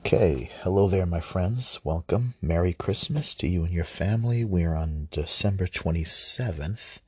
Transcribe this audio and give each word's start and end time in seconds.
Okay, 0.00 0.50
hello 0.62 0.88
there, 0.88 1.04
my 1.04 1.20
friends. 1.20 1.78
Welcome. 1.84 2.32
Merry 2.40 2.72
Christmas 2.72 3.34
to 3.34 3.46
you 3.46 3.64
and 3.64 3.74
your 3.74 3.84
family. 3.84 4.46
We're 4.46 4.74
on 4.74 5.08
December 5.12 5.66
27th, 5.66 7.00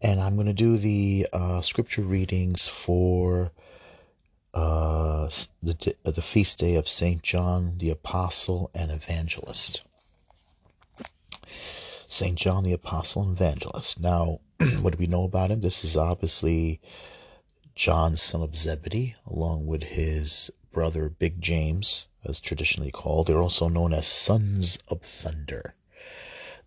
and 0.00 0.18
I'm 0.18 0.34
going 0.34 0.46
to 0.46 0.54
do 0.54 0.78
the 0.78 1.28
uh, 1.30 1.60
scripture 1.60 2.02
readings 2.02 2.66
for 2.66 3.52
uh, 4.54 5.28
the, 5.62 5.94
the 6.02 6.22
feast 6.22 6.58
day 6.58 6.76
of 6.76 6.88
St. 6.88 7.22
John 7.22 7.76
the 7.76 7.90
Apostle 7.90 8.70
and 8.74 8.90
Evangelist. 8.90 9.84
St. 12.08 12.36
John 12.36 12.64
the 12.64 12.72
Apostle 12.72 13.22
and 13.22 13.38
Evangelist. 13.38 14.00
Now, 14.00 14.40
what 14.80 14.94
do 14.94 14.98
we 14.98 15.06
know 15.06 15.24
about 15.24 15.50
him? 15.50 15.60
This 15.60 15.84
is 15.84 15.98
obviously 15.98 16.80
John, 17.74 18.16
son 18.16 18.42
of 18.42 18.56
Zebedee, 18.56 19.14
along 19.26 19.66
with 19.66 19.82
his 19.82 20.50
brother 20.72 21.08
Big 21.08 21.40
James, 21.40 22.06
as 22.24 22.40
traditionally 22.40 22.90
called. 22.90 23.26
They're 23.26 23.42
also 23.42 23.68
known 23.68 23.92
as 23.92 24.06
sons 24.06 24.78
of 24.88 25.02
thunder. 25.02 25.74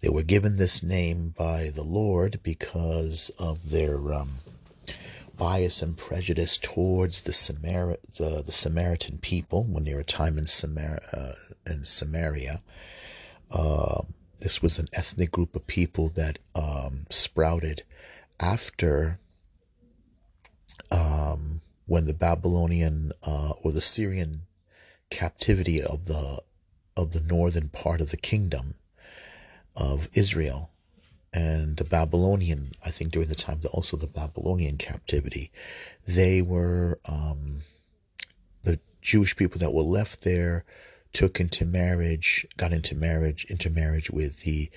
They 0.02 0.10
were 0.10 0.23
given 0.23 0.58
this 0.58 0.84
name 0.84 1.34
by 1.38 1.70
the 1.70 1.84
Lord 1.84 2.40
because 2.44 3.32
of 3.40 3.70
their 3.70 4.13
um, 4.13 4.40
bias 5.38 5.82
and 5.82 5.98
prejudice 5.98 6.58
towards 6.58 7.22
the, 7.22 7.34
Samar- 7.34 7.98
the, 8.18 8.44
the 8.44 8.52
Samaritan 8.52 9.20
people 9.20 9.63
when 9.63 9.86
they 9.86 9.94
were 9.94 10.02
a 10.02 10.05
time 10.05 10.38
in, 10.38 10.46
Samar- 10.46 11.02
uh, 11.13 11.34
in 11.66 11.85
Samaria. 11.85 12.62
Uh, 13.49 14.02
this 14.40 14.62
was 14.62 14.77
an 14.77 14.88
ethnic 14.94 15.32
group 15.32 15.55
of 15.55 15.66
people 15.68 16.10
that 16.10 16.38
um, 16.54 17.05
sprouted 17.10 17.84
after 18.40 19.20
um, 20.91 21.62
when 21.86 22.05
the 22.05 22.14
Babylonian 22.14 23.12
uh, 23.26 23.52
or 23.62 23.72
the 23.72 23.82
Syrian 23.82 24.44
captivity 25.10 25.82
of 25.82 26.05
the 26.05 26.41
of 26.96 27.12
the 27.12 27.22
northern 27.22 27.70
part 27.70 28.02
of 28.02 28.12
the 28.12 28.18
kingdom 28.18 28.76
of 29.76 30.07
Israel 30.13 30.70
and 31.34 31.76
the 31.77 31.84
Babylonian, 31.84 32.74
I 32.85 32.91
think 32.91 33.12
during 33.12 33.27
the 33.27 33.35
time, 33.35 33.60
that 33.62 33.70
also 33.70 33.98
the 33.98 34.07
Babylonian 34.07 34.77
captivity, 34.77 35.52
they 36.07 36.44
were 36.44 36.99
um, 37.10 37.63
the 38.63 38.79
Jewish 39.02 39.35
people 39.35 39.60
that 39.60 39.74
were 39.74 39.82
left 39.82 40.22
there 40.22 40.63
took 41.12 41.40
into 41.40 41.66
marriage, 41.66 42.46
got 42.57 42.72
into 42.72 42.96
marriage, 42.96 43.46
intermarriage 43.50 44.12
with 44.12 44.41
the 44.41 44.70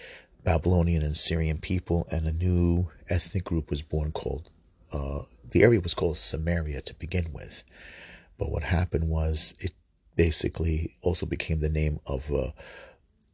Babylonian 0.45 1.02
and 1.02 1.17
Syrian 1.17 1.58
people, 1.58 2.06
and 2.11 2.27
a 2.27 2.33
new 2.33 2.89
ethnic 3.08 3.45
group 3.45 3.70
was 3.70 3.83
born 3.83 4.12
called 4.12 4.48
uh, 4.92 5.23
the 5.50 5.62
area 5.62 5.80
was 5.80 5.94
called 5.94 6.16
Samaria 6.16 6.80
to 6.83 6.94
begin 6.94 7.33
with. 7.33 7.64
But 8.39 8.50
what 8.50 8.62
happened 8.62 9.08
was 9.08 9.55
it 9.61 9.72
basically 10.16 10.97
also 11.02 11.27
became 11.27 11.61
the 11.61 11.69
name 11.69 11.98
of 12.06 12.30
a, 12.30 12.52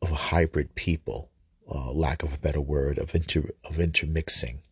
of 0.02 0.10
a 0.10 0.14
hybrid 0.14 0.74
people, 0.74 1.30
uh, 1.72 1.92
lack 1.92 2.22
of 2.22 2.32
a 2.32 2.38
better 2.38 2.60
word, 2.60 2.98
of 2.98 3.14
inter 3.14 3.44
of 3.68 3.78
intermixing, 3.78 4.62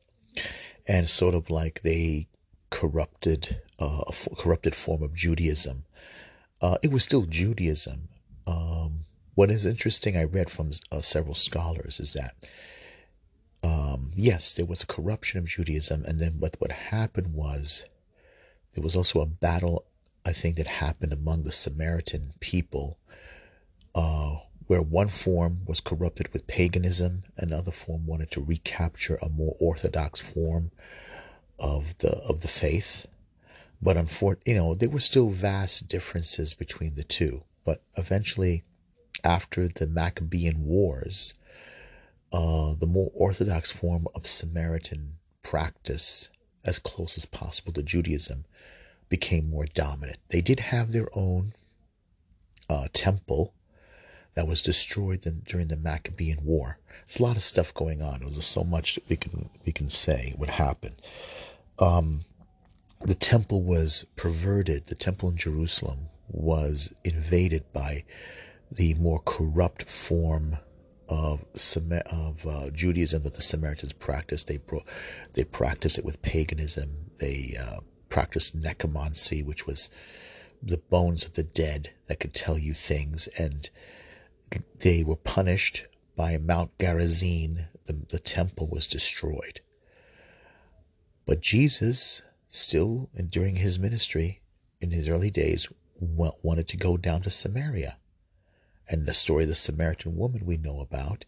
and 0.86 1.08
sort 1.08 1.34
of 1.34 1.50
like 1.50 1.82
they 1.82 2.28
corrupted 2.70 3.60
uh, 3.80 4.02
a 4.06 4.36
corrupted 4.36 4.74
form 4.74 5.02
of 5.02 5.14
Judaism. 5.14 5.84
Uh, 6.60 6.76
it 6.82 6.92
was 6.92 7.02
still 7.02 7.22
Judaism. 7.22 8.08
Um, 8.46 9.04
what 9.34 9.50
is 9.50 9.64
interesting, 9.64 10.16
I 10.16 10.24
read 10.24 10.50
from 10.50 10.70
uh, 10.92 11.00
several 11.00 11.34
scholars, 11.34 12.00
is 12.00 12.12
that 12.14 12.34
um, 13.62 14.10
yes, 14.14 14.52
there 14.52 14.66
was 14.66 14.82
a 14.82 14.86
corruption 14.86 15.38
of 15.38 15.46
Judaism, 15.46 16.04
and 16.04 16.18
then 16.18 16.38
what 16.38 16.56
what 16.58 16.70
happened 16.70 17.34
was 17.34 17.86
there 18.72 18.82
was 18.82 18.96
also 18.96 19.20
a 19.20 19.26
battle, 19.26 19.84
I 20.24 20.32
think, 20.32 20.56
that 20.56 20.66
happened 20.66 21.12
among 21.12 21.42
the 21.42 21.52
Samaritan 21.52 22.32
people, 22.40 22.98
uh, 23.94 24.36
where 24.66 24.82
one 24.82 25.08
form 25.08 25.64
was 25.66 25.80
corrupted 25.80 26.32
with 26.32 26.46
paganism, 26.46 27.24
another 27.36 27.72
form 27.72 28.06
wanted 28.06 28.30
to 28.30 28.40
recapture 28.44 29.18
a 29.20 29.28
more 29.28 29.56
orthodox 29.60 30.20
form 30.20 30.70
of 31.58 31.98
the 31.98 32.10
of 32.10 32.40
the 32.40 32.48
faith. 32.48 33.06
But 33.82 33.96
unfortunately, 33.96 34.52
you 34.54 34.58
know, 34.58 34.74
there 34.74 34.90
were 34.90 35.00
still 35.00 35.30
vast 35.30 35.88
differences 35.88 36.54
between 36.54 36.94
the 36.94 37.04
two. 37.04 37.44
But 37.64 37.82
eventually, 37.96 38.62
after 39.24 39.68
the 39.68 39.86
Maccabean 39.86 40.64
Wars, 40.64 41.34
uh, 42.32 42.74
the 42.74 42.86
more 42.86 43.10
orthodox 43.14 43.70
form 43.70 44.06
of 44.14 44.26
Samaritan 44.26 45.16
practice, 45.42 46.30
as 46.64 46.78
close 46.78 47.16
as 47.16 47.24
possible 47.24 47.72
to 47.72 47.82
Judaism, 47.82 48.44
became 49.08 49.50
more 49.50 49.66
dominant. 49.66 50.18
They 50.28 50.40
did 50.40 50.60
have 50.60 50.92
their 50.92 51.08
own 51.14 51.52
uh, 52.68 52.88
temple 52.92 53.54
that 54.34 54.46
was 54.46 54.62
destroyed 54.62 55.26
during 55.44 55.68
the 55.68 55.76
Maccabean 55.76 56.44
War. 56.44 56.78
There's 57.00 57.18
a 57.18 57.22
lot 57.22 57.36
of 57.36 57.42
stuff 57.42 57.74
going 57.74 58.00
on. 58.00 58.20
There's 58.20 58.44
so 58.44 58.62
much 58.62 58.94
that 58.94 59.08
we 59.08 59.16
can 59.16 59.50
we 59.66 59.72
can 59.72 59.90
say 59.90 60.32
what 60.36 60.48
happened. 60.48 60.94
Um, 61.80 62.20
the 63.00 63.14
temple 63.14 63.62
was 63.62 64.06
perverted. 64.14 64.86
The 64.86 64.94
temple 64.94 65.30
in 65.30 65.36
Jerusalem 65.36 66.08
was 66.28 66.94
invaded 67.04 67.64
by 67.72 68.04
the 68.70 68.94
more 68.94 69.20
corrupt 69.24 69.90
form 69.90 70.56
of 71.10 71.44
of 72.06 72.46
uh, 72.46 72.70
Judaism 72.70 73.24
that 73.24 73.34
the 73.34 73.42
Samaritans 73.42 73.92
practiced. 73.92 74.46
They 74.46 74.60
they 75.34 75.44
practiced 75.44 75.98
it 75.98 76.04
with 76.04 76.22
paganism. 76.22 77.10
They 77.18 77.56
uh, 77.60 77.80
practiced 78.08 78.54
necromancy, 78.54 79.42
which 79.42 79.66
was 79.66 79.90
the 80.62 80.78
bones 80.78 81.24
of 81.24 81.34
the 81.34 81.42
dead 81.42 81.90
that 82.06 82.20
could 82.20 82.34
tell 82.34 82.58
you 82.58 82.74
things, 82.74 83.28
and 83.38 83.68
they 84.78 85.02
were 85.02 85.16
punished 85.16 85.86
by 86.16 86.38
Mount 86.38 86.70
Gerizim. 86.78 87.58
The, 87.86 87.94
the 88.08 88.18
temple 88.20 88.68
was 88.68 88.86
destroyed. 88.86 89.60
But 91.26 91.40
Jesus, 91.40 92.22
still 92.48 93.10
during 93.28 93.56
his 93.56 93.78
ministry 93.78 94.42
in 94.80 94.90
his 94.90 95.08
early 95.08 95.30
days, 95.30 95.68
wanted 95.98 96.68
to 96.68 96.76
go 96.76 96.96
down 96.96 97.22
to 97.22 97.30
Samaria 97.30 97.96
and 98.90 99.06
the 99.06 99.14
story 99.14 99.44
of 99.44 99.48
the 99.48 99.54
Samaritan 99.54 100.16
woman 100.16 100.44
we 100.44 100.56
know 100.56 100.80
about. 100.80 101.24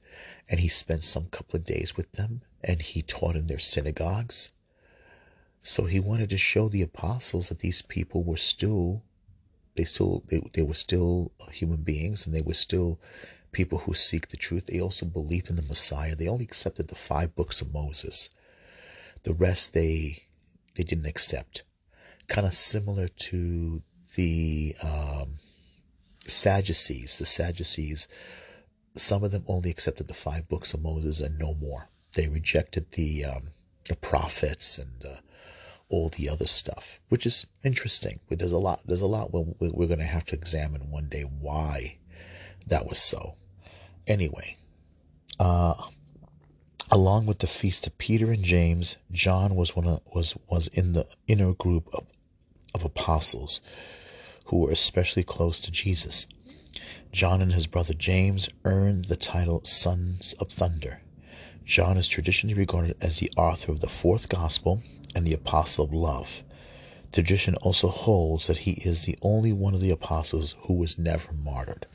And 0.51 0.59
he 0.59 0.69
spent 0.69 1.03
some 1.03 1.27
couple 1.27 1.57
of 1.57 1.65
days 1.65 1.97
with 1.97 2.11
them 2.13 2.43
and 2.65 2.83
he 2.83 3.03
taught 3.03 3.37
in 3.37 3.47
their 3.47 3.61
synagogues. 3.61 4.53
So 5.63 5.85
he 5.85 6.01
wanted 6.01 6.29
to 6.31 6.37
show 6.37 6.69
the 6.69 6.83
apostles 6.83 7.49
that 7.49 7.61
these 7.61 7.81
people 7.81 8.25
were 8.25 8.37
still, 8.37 9.05
they 9.77 9.85
still, 9.85 10.25
they, 10.27 10.43
they 10.53 10.63
were 10.63 10.75
still 10.75 11.31
human 11.53 11.83
beings 11.83 12.27
and 12.27 12.35
they 12.35 12.43
were 12.43 12.53
still 12.53 13.01
people 13.53 13.79
who 13.79 13.95
seek 13.95 14.29
the 14.29 14.37
truth. 14.37 14.67
They 14.67 14.81
also 14.81 15.07
believed 15.07 15.49
in 15.49 15.57
the 15.57 15.63
Messiah. 15.63 16.17
They 16.17 16.27
only 16.29 16.45
accepted 16.45 16.89
the 16.89 16.97
five 16.97 17.37
books 17.37 17.61
of 17.61 17.73
Moses. 17.73 18.29
The 19.23 19.35
rest 19.35 19.73
they, 19.73 20.25
they 20.75 20.83
didn't 20.83 21.07
accept. 21.07 21.63
Kind 22.27 22.45
of 22.47 22.55
similar 22.55 23.07
to 23.07 23.83
the, 24.17 24.75
um, 24.83 25.35
Sadducees, 26.27 27.19
the 27.19 27.27
Sadducees, 27.27 28.09
some 28.95 29.25
of 29.25 29.31
them 29.31 29.45
only 29.49 29.71
accepted 29.71 30.09
the 30.09 30.15
five 30.15 30.49
books 30.49 30.75
of 30.75 30.83
Moses 30.83 31.21
and 31.21 31.39
no 31.39 31.55
more. 31.55 31.89
They 32.15 32.29
rejected 32.29 32.93
the 32.93 33.25
um, 33.25 33.49
the 33.85 33.97
prophets 33.97 34.79
and 34.79 35.05
uh, 35.05 35.17
all 35.89 36.09
the 36.11 36.29
other 36.29 36.47
stuff, 36.47 37.01
which 37.09 37.27
is 37.27 37.47
interesting. 37.65 38.21
But 38.29 38.39
there's 38.39 38.53
a 38.53 38.59
lot. 38.59 38.81
There's 38.87 39.01
a 39.01 39.07
lot 39.07 39.33
we're, 39.33 39.87
going 39.87 39.99
to 39.99 40.05
have 40.05 40.25
to 40.27 40.37
examine 40.37 40.91
one 40.91 41.09
day 41.09 41.23
why 41.23 41.99
that 42.67 42.87
was 42.87 42.99
so. 42.99 43.35
Anyway, 44.07 44.57
uh, 45.41 45.75
along 46.91 47.27
with 47.27 47.39
the 47.39 47.47
feast 47.47 47.87
of 47.87 47.97
Peter 47.99 48.31
and 48.31 48.45
James, 48.45 48.99
John 49.11 49.55
was 49.55 49.75
one 49.75 49.87
of, 49.87 50.01
was 50.15 50.37
was 50.49 50.69
in 50.69 50.93
the 50.93 51.07
inner 51.27 51.55
group 51.55 51.89
of, 51.95 52.07
of 52.75 52.85
apostles 52.85 53.61
who 54.47 54.59
were 54.59 54.71
especially 54.71 55.25
close 55.25 55.61
to 55.61 55.71
Jesus. 55.71 56.27
John 57.13 57.43
and 57.43 57.53
his 57.53 57.67
brother 57.67 57.95
James 57.95 58.49
earned 58.65 59.07
the 59.07 59.17
title 59.17 59.63
Sons 59.65 60.35
of 60.41 60.51
Thunder. 60.51 61.01
John 61.65 61.97
is 61.97 62.09
traditionally 62.09 62.55
regarded 62.55 62.97
as 63.01 63.19
the 63.19 63.31
author 63.37 63.71
of 63.71 63.81
the 63.81 63.89
fourth 63.89 64.29
gospel 64.29 64.83
and 65.15 65.27
the 65.27 65.35
apostle 65.35 65.85
of 65.85 65.93
love. 65.93 66.43
Tradition 67.13 67.55
also 67.57 67.89
holds 67.89 68.47
that 68.47 68.59
he 68.59 68.73
is 68.73 69.05
the 69.05 69.19
only 69.21 69.53
one 69.53 69.75
of 69.75 69.81
the 69.81 69.91
apostles 69.91 70.55
who 70.63 70.75
was 70.75 70.99
never 70.99 71.33
martyred. 71.33 71.87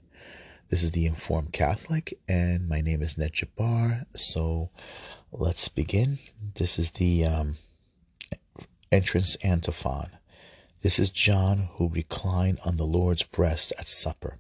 This 0.68 0.82
is 0.82 0.94
the 0.94 1.06
Informed 1.06 1.54
Catholic, 1.54 2.18
and 2.28 2.68
my 2.68 2.82
name 2.82 3.04
is 3.04 3.20
Ned 3.20 3.34
Jabbar. 3.34 4.08
So 4.16 4.72
let's 5.32 5.68
begin. 5.68 6.18
This 6.56 6.80
is 6.80 6.90
the 6.92 7.26
um, 7.26 7.56
entrance 8.92 9.36
antiphon. 9.44 10.10
This 10.82 10.98
is 10.98 11.12
John 11.12 11.70
who 11.74 11.90
reclined 11.90 12.60
on 12.66 12.78
the 12.78 12.86
Lord's 12.86 13.22
breast 13.22 13.74
at 13.78 13.88
supper, 13.88 14.40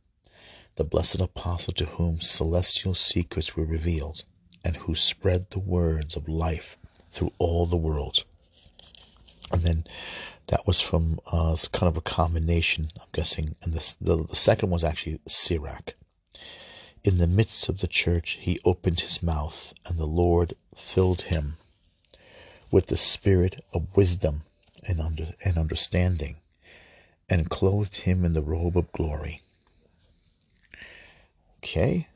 the 0.77 0.83
blessed 0.83 1.21
apostle 1.21 1.73
to 1.73 1.85
whom 1.85 2.19
celestial 2.19 2.95
secrets 2.95 3.55
were 3.55 3.63
revealed, 3.63 4.23
and 4.63 4.75
who 4.75 4.95
spread 4.95 5.51
the 5.51 5.59
words 5.59 6.15
of 6.15 6.27
life 6.27 6.75
through 7.11 7.33
all 7.37 7.67
the 7.67 7.77
world. 7.77 8.23
And 9.51 9.61
then 9.61 9.83
that 10.47 10.65
was 10.65 10.81
from 10.81 11.19
uh, 11.31 11.55
kind 11.71 11.87
of 11.87 11.97
a 11.97 12.01
combination, 12.01 12.87
I'm 12.99 13.07
guessing. 13.13 13.55
And 13.61 13.73
this, 13.73 13.93
the, 14.01 14.25
the 14.25 14.35
second 14.35 14.71
was 14.71 14.83
actually 14.83 15.19
Sirach. 15.27 15.93
In 17.05 17.19
the 17.19 17.27
midst 17.27 17.69
of 17.69 17.81
the 17.81 17.87
church, 17.87 18.31
he 18.41 18.59
opened 18.65 19.01
his 19.01 19.21
mouth, 19.21 19.75
and 19.85 19.95
the 19.95 20.07
Lord 20.07 20.55
filled 20.75 21.21
him 21.21 21.57
with 22.71 22.87
the 22.87 22.97
spirit 22.97 23.63
of 23.75 23.95
wisdom 23.95 24.41
and, 24.87 24.99
under, 24.99 25.27
and 25.45 25.55
understanding, 25.55 26.37
and 27.29 27.47
clothed 27.47 27.97
him 27.97 28.25
in 28.25 28.33
the 28.33 28.41
robe 28.41 28.75
of 28.75 28.91
glory. 28.91 29.39
Okay. 31.57 32.07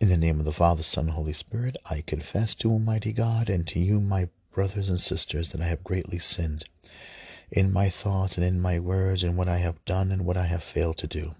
In 0.00 0.08
the 0.08 0.16
name 0.16 0.40
of 0.40 0.44
the 0.44 0.52
Father, 0.52 0.82
Son, 0.82 1.04
and 1.04 1.14
Holy 1.14 1.32
Spirit, 1.32 1.76
I 1.88 2.00
confess 2.04 2.56
to 2.56 2.72
Almighty 2.72 3.12
God 3.12 3.48
and 3.48 3.68
to 3.68 3.78
you, 3.78 4.00
my 4.00 4.28
brothers 4.50 4.88
and 4.88 5.00
sisters, 5.00 5.52
that 5.52 5.60
I 5.60 5.66
have 5.66 5.84
greatly 5.84 6.18
sinned 6.18 6.64
in 7.52 7.72
my 7.72 7.88
thoughts 7.88 8.36
and 8.36 8.44
in 8.44 8.60
my 8.60 8.80
words, 8.80 9.22
and 9.22 9.36
what 9.36 9.46
I 9.46 9.58
have 9.58 9.84
done 9.84 10.10
and 10.10 10.26
what 10.26 10.36
I 10.36 10.46
have 10.46 10.64
failed 10.64 10.98
to 10.98 11.06
do. 11.06 11.36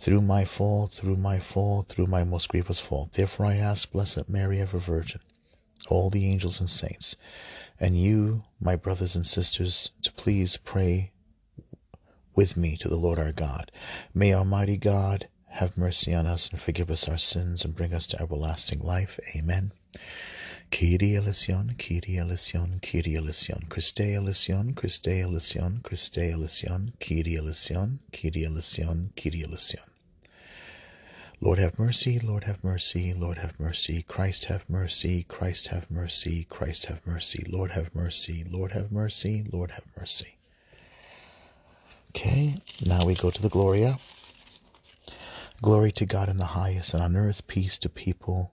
Through 0.00 0.22
my 0.22 0.46
fault, 0.46 0.92
through 0.92 1.16
my 1.16 1.38
fault, 1.38 1.88
through 1.88 2.06
my 2.06 2.24
most 2.24 2.48
grievous 2.48 2.80
fault. 2.80 3.12
Therefore 3.12 3.46
I 3.46 3.56
ask, 3.56 3.92
Blessed 3.92 4.30
Mary, 4.30 4.58
ever 4.58 4.78
Virgin, 4.78 5.20
all 5.90 6.08
the 6.08 6.26
angels 6.26 6.58
and 6.58 6.70
saints, 6.70 7.16
and 7.78 7.98
you, 7.98 8.44
my 8.58 8.76
brothers 8.76 9.14
and 9.14 9.26
sisters, 9.26 9.90
to 10.02 10.10
please 10.12 10.56
pray 10.56 11.12
with 12.34 12.56
me 12.56 12.78
to 12.78 12.88
the 12.88 12.96
Lord 12.96 13.18
our 13.18 13.32
God. 13.32 13.70
May 14.14 14.32
Almighty 14.32 14.78
God 14.78 15.28
have 15.48 15.76
mercy 15.76 16.14
on 16.14 16.26
us 16.26 16.48
and 16.48 16.58
forgive 16.58 16.90
us 16.90 17.06
our 17.06 17.18
sins 17.18 17.64
and 17.64 17.76
bring 17.76 17.92
us 17.92 18.06
to 18.06 18.22
everlasting 18.22 18.80
life. 18.80 19.20
Amen. 19.36 19.70
Kyrie 20.70 21.16
eleison, 21.16 21.74
Kyrie 21.76 22.16
eleison, 22.16 22.78
Kyrie 22.80 23.16
eleison, 23.16 23.66
Christe 23.68 24.00
eleison, 24.00 24.72
Christe 24.72 25.08
eleison, 25.08 25.80
Christe 25.82 26.18
eleison, 26.18 26.92
Kyrie 27.00 27.36
eleison, 27.36 27.98
Kyrie 28.12 28.44
eleison, 28.44 29.12
Kyrie 29.16 29.42
eleison. 29.42 29.80
Lord 31.40 31.58
have 31.58 31.76
mercy, 31.76 32.20
Lord 32.20 32.44
have 32.44 32.62
mercy, 32.62 33.12
Lord 33.12 33.38
have 33.38 33.58
mercy, 33.58 34.02
Christ 34.02 34.44
have 34.44 34.70
mercy, 34.70 35.24
Christ 35.24 35.66
have 35.68 35.90
mercy, 35.90 36.46
Christ 36.48 36.86
have 36.86 37.04
mercy, 37.04 37.44
Lord 37.50 37.72
have 37.72 37.92
mercy, 37.92 38.44
Lord 38.48 38.70
have 38.70 38.92
mercy, 38.92 39.44
Lord 39.52 39.72
have 39.72 39.84
mercy. 39.98 40.36
Okay, 42.10 42.62
now 42.86 43.04
we 43.04 43.14
go 43.16 43.30
to 43.30 43.42
the 43.42 43.48
Gloria. 43.48 43.98
Glory 45.60 45.90
to 45.92 46.06
God 46.06 46.28
in 46.28 46.36
the 46.36 46.44
highest, 46.44 46.94
and 46.94 47.02
on 47.02 47.16
earth 47.16 47.46
peace 47.48 47.76
to 47.78 47.88
people 47.88 48.52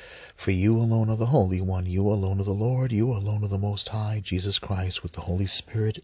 For 0.41 0.49
you 0.49 0.75
alone 0.75 1.07
are 1.11 1.15
the 1.15 1.27
Holy 1.27 1.61
One, 1.61 1.85
you 1.85 2.09
alone 2.09 2.39
are 2.39 2.43
the 2.43 2.51
Lord, 2.51 2.91
you 2.91 3.11
alone 3.11 3.43
are 3.43 3.47
the 3.47 3.59
Most 3.59 3.89
High, 3.89 4.21
Jesus 4.23 4.57
Christ, 4.57 5.03
with 5.03 5.11
the 5.11 5.21
Holy 5.21 5.45
Spirit, 5.45 6.03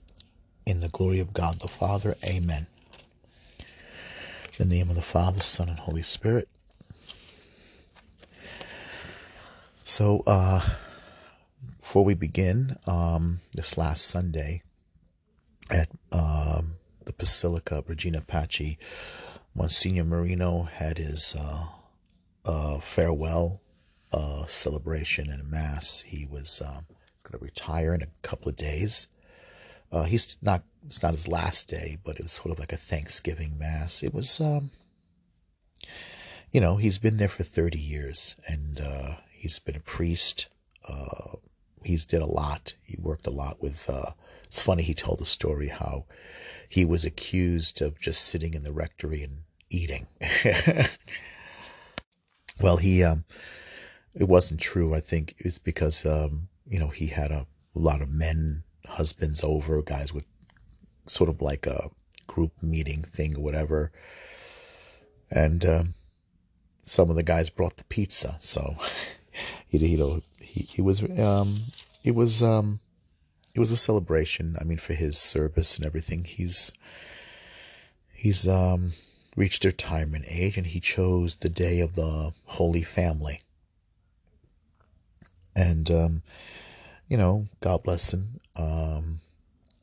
in 0.64 0.80
the 0.80 0.90
glory 0.90 1.20
of 1.20 1.34
God 1.34 1.56
the 1.56 1.68
Father. 1.68 2.14
Amen. 2.24 2.68
In 4.60 4.70
the 4.70 4.76
name 4.76 4.90
of 4.90 4.96
the 4.96 5.02
Father, 5.02 5.42
Son, 5.42 5.70
and 5.70 5.80
Holy 5.80 6.04
Spirit. 6.04 6.48
So, 9.84 10.22
uh, 10.28 10.62
before 11.80 12.06
we 12.06 12.14
begin, 12.14 12.76
um, 12.86 13.40
this 13.54 13.76
last 13.76 14.06
Sunday 14.06 14.62
at 15.72 15.90
um, 16.12 16.76
the 17.06 17.14
Basilica 17.18 17.84
Regina 17.88 18.22
Pacis, 18.22 18.76
Monsignor 19.56 20.04
Marino 20.04 20.62
had 20.62 21.00
his 21.00 21.36
uh, 21.36 21.66
uh, 22.46 22.78
farewell 22.78 23.62
uh, 24.18 24.46
celebration 24.48 25.30
and 25.30 25.42
a 25.42 25.46
mass. 25.46 26.02
He 26.02 26.26
was 26.26 26.62
um, 26.66 26.86
going 27.24 27.38
to 27.38 27.46
retire 27.46 27.94
in 27.94 28.02
a 28.02 28.08
couple 28.24 28.50
of 28.50 28.56
days. 28.56 29.08
Uh, 29.92 30.04
he's 30.04 30.38
not. 30.42 30.64
It's 30.86 31.04
not 31.04 31.14
his 31.14 31.28
last 31.28 31.70
day, 31.70 31.98
but 32.04 32.16
it 32.16 32.24
was 32.24 32.32
sort 32.32 32.52
of 32.52 32.60
like 32.60 32.72
a 32.72 32.78
Thanksgiving 32.78 33.58
mass. 33.60 34.04
It 34.04 34.14
was, 34.14 34.40
um, 34.40 34.72
you 36.52 36.62
know, 36.62 36.78
he's 36.78 36.98
been 36.98 37.18
there 37.18 37.28
for 37.28 37.44
thirty 37.44 37.80
years, 37.80 38.36
and 38.48 38.82
uh, 38.82 39.16
he's 39.32 39.60
been 39.60 39.76
a 39.76 39.82
priest. 39.82 40.48
Uh, 40.88 41.36
he's 41.84 42.06
did 42.06 42.22
a 42.22 42.26
lot. 42.26 42.74
He 42.84 42.98
worked 43.00 43.28
a 43.28 43.32
lot 43.32 43.62
with. 43.62 43.90
Uh, 43.90 44.12
it's 44.46 44.62
funny. 44.62 44.82
He 44.82 44.94
told 44.94 45.20
the 45.20 45.26
story 45.26 45.68
how 45.68 46.06
he 46.70 46.86
was 46.86 47.06
accused 47.06 47.82
of 47.82 48.00
just 48.00 48.26
sitting 48.26 48.54
in 48.54 48.64
the 48.64 48.72
rectory 48.72 49.24
and 49.24 49.42
eating. 49.70 50.08
well, 52.62 52.78
he 52.78 53.04
um, 53.04 53.26
it 54.20 54.28
wasn't 54.28 54.60
true. 54.60 54.96
I 54.96 55.00
think 55.00 55.36
it's 55.38 55.60
because 55.60 56.06
um, 56.06 56.48
you 56.68 56.80
know 56.80 56.88
he 56.88 57.08
had 57.08 57.32
a, 57.32 57.46
a, 57.76 57.80
lot 57.80 58.02
of 58.02 58.10
men 58.10 58.64
husbands 58.88 59.44
over, 59.44 59.82
guys 59.84 60.12
with 60.14 60.26
sort 61.06 61.30
of 61.30 61.42
like 61.42 61.68
a 61.68 61.90
group 62.26 62.52
meeting 62.64 63.04
thing 63.04 63.36
or 63.38 63.44
whatever, 63.44 63.92
and 65.30 65.64
um, 65.66 65.94
some 66.84 67.10
of 67.10 67.16
the 67.16 67.24
guys 67.24 67.50
brought 67.50 67.78
the 67.78 67.84
pizza. 67.84 68.36
So 68.40 68.76
you, 69.70 69.80
you 69.80 69.98
know 69.98 70.22
he, 70.42 70.64
he 70.64 70.82
was 70.82 71.04
um, 71.20 71.56
it 72.04 72.16
was 72.16 72.42
um, 72.42 72.80
it 73.54 73.60
was 73.60 73.72
a 73.72 73.78
celebration. 73.78 74.56
I 74.60 74.64
mean, 74.64 74.80
for 74.80 74.94
his 74.94 75.18
service 75.18 75.78
and 75.78 75.86
everything, 75.86 76.24
he's 76.24 76.72
he's 78.14 78.48
um, 78.48 78.94
reached 79.36 79.64
retirement 79.64 80.26
age, 80.28 80.58
and 80.58 80.66
he 80.66 80.80
chose 80.80 81.36
the 81.36 81.50
day 81.50 81.82
of 81.82 81.94
the 81.94 82.32
Holy 82.46 82.82
Family 82.82 83.40
and 85.58 85.90
um, 85.90 86.22
you 87.08 87.18
know, 87.18 87.46
God 87.62 87.84
bless 87.84 88.14
him. 88.14 88.40
Um, 88.58 89.20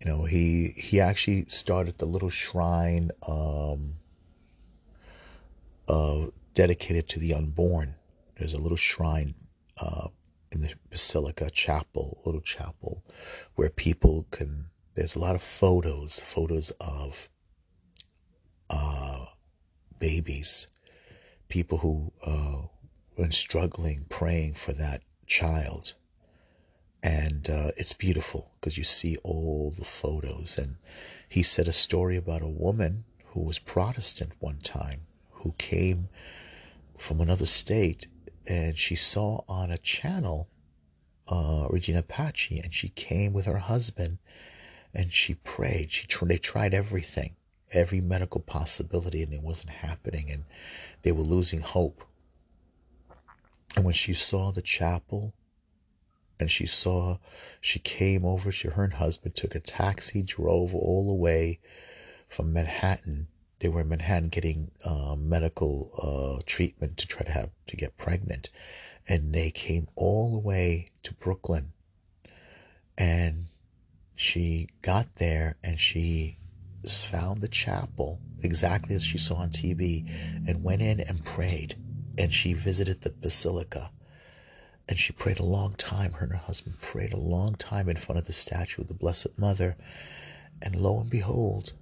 you 0.01 0.11
know, 0.11 0.25
he 0.25 0.69
he 0.77 1.01
actually 1.01 1.45
started 1.47 1.99
the 1.99 2.07
little 2.07 2.31
shrine 2.31 3.11
um, 3.29 3.95
uh, 5.89 6.27
dedicated 6.55 7.09
to 7.09 7.19
the 7.19 7.35
unborn. 7.35 7.95
There's 8.39 8.55
a 8.55 8.61
little 8.61 8.77
shrine 8.77 9.35
uh, 9.81 10.09
in 10.53 10.61
the 10.61 10.75
Basilica 10.91 11.51
Chapel, 11.51 12.19
little 12.25 12.41
chapel, 12.41 13.03
where 13.57 13.71
people 13.71 14.27
can. 14.31 14.67
There's 14.95 15.17
a 15.17 15.21
lot 15.21 15.35
of 15.35 15.43
photos, 15.43 16.21
photos 16.21 16.71
of 16.81 17.29
uh, 18.71 19.25
babies, 19.99 20.69
people 21.49 21.79
who 21.79 22.13
uh, 22.25 22.63
were 23.19 23.31
struggling, 23.31 24.07
praying 24.09 24.55
for 24.55 24.73
that 24.75 25.03
child. 25.25 25.95
And 27.03 27.49
uh, 27.51 27.71
it's 27.77 27.93
beautiful 27.93 28.51
because 28.61 28.79
you 28.79 28.85
see 28.85 29.17
all 29.25 29.73
the 29.77 29.85
photos. 29.85 30.59
And 30.59 30.77
he 31.29 31.43
said 31.43 31.69
a 31.69 31.73
story 31.73 32.17
about 32.17 32.43
a 32.43 32.49
woman 32.49 33.05
who 33.27 33.41
was 33.41 33.59
Protestant 33.59 34.33
one 34.41 34.59
time 34.59 35.01
who 35.31 35.53
came 35.59 36.09
from 36.97 37.21
another 37.21 37.47
state 37.47 38.07
and 38.47 38.79
she 38.79 38.95
saw 38.95 39.43
on 39.49 39.71
a 39.71 39.79
channel 39.79 40.49
uh, 41.29 41.67
Regina 41.71 42.03
Pacis 42.03 42.61
and 42.61 42.73
she 42.73 42.89
came 42.89 43.33
with 43.33 43.47
her 43.47 43.59
husband 43.59 44.19
and 44.95 45.13
she 45.13 45.35
prayed. 45.35 45.91
She 45.91 46.07
they 46.23 46.39
tried 46.39 46.73
everything, 46.73 47.35
every 47.73 48.01
medical 48.01 48.41
possibility, 48.41 49.23
and 49.23 49.33
it 49.33 49.43
wasn't 49.43 49.71
happening, 49.71 50.31
and 50.31 50.45
they 51.03 51.13
were 51.13 51.23
losing 51.23 51.61
hope. 51.61 52.05
And 53.77 53.85
when 53.85 53.95
she 53.95 54.13
saw 54.13 54.53
the 54.53 54.63
chapel 54.63 55.35
and 56.39 56.51
she 56.51 56.67
saw, 56.67 57.19
she 57.61 57.79
came 57.81 58.25
over, 58.25 58.53
to 58.53 58.71
her 58.71 58.85
and 58.85 58.93
husband 58.93 59.35
took 59.35 59.55
a 59.55 59.61
taxi, 59.61 60.23
drove 60.23 60.75
all 60.75 61.09
the 61.09 61.15
way 61.15 61.59
from 62.29 62.53
Manhattan. 62.53 63.27
They 63.59 63.69
were 63.69 63.81
in 63.81 63.89
Manhattan 63.89 64.29
getting 64.29 64.71
uh, 64.85 65.17
medical 65.17 65.91
uh, 66.39 66.43
treatment 66.47 66.99
to 66.99 67.07
try 67.09 67.23
to 67.23 67.33
have, 67.33 67.51
to 67.67 67.77
get 67.77 67.97
pregnant. 67.97 68.51
And 69.09 69.35
they 69.35 69.51
came 69.51 69.89
all 69.97 70.35
the 70.35 70.47
way 70.47 70.89
to 71.03 71.15
Brooklyn. 71.15 71.73
And 72.97 73.47
she 74.15 74.69
got 74.83 75.15
there 75.17 75.57
and 75.65 75.81
she 75.81 76.39
found 76.87 77.41
the 77.41 77.49
chapel 77.49 78.21
exactly 78.43 78.95
as 78.95 79.05
she 79.05 79.19
saw 79.19 79.37
on 79.37 79.51
TV 79.51 80.09
and 80.47 80.63
went 80.63 80.81
in 80.81 81.01
and 81.01 81.25
prayed 81.25 81.75
and 82.19 82.33
she 82.33 82.53
visited 82.55 83.01
the 83.01 83.11
basilica 83.11 83.91
And 84.89 84.99
she 84.99 85.13
prayed 85.13 85.41
a 85.41 85.45
long 85.45 85.75
time. 85.75 86.13
Her 86.13 86.25
and 86.25 86.33
her 86.33 86.39
husband 86.39 86.81
prayed 86.81 87.13
a 87.13 87.19
long 87.19 87.55
time 87.55 87.89
in 87.89 87.97
front 87.97 88.19
of 88.19 88.27
the 88.27 88.33
statue 88.33 88.83
of 88.83 88.89
the 88.89 88.95
Blessed 88.95 89.39
Mother. 89.39 89.77
And 90.63 90.77
lo 90.77 91.01
and 91.01 91.11
behold, 91.11 91.73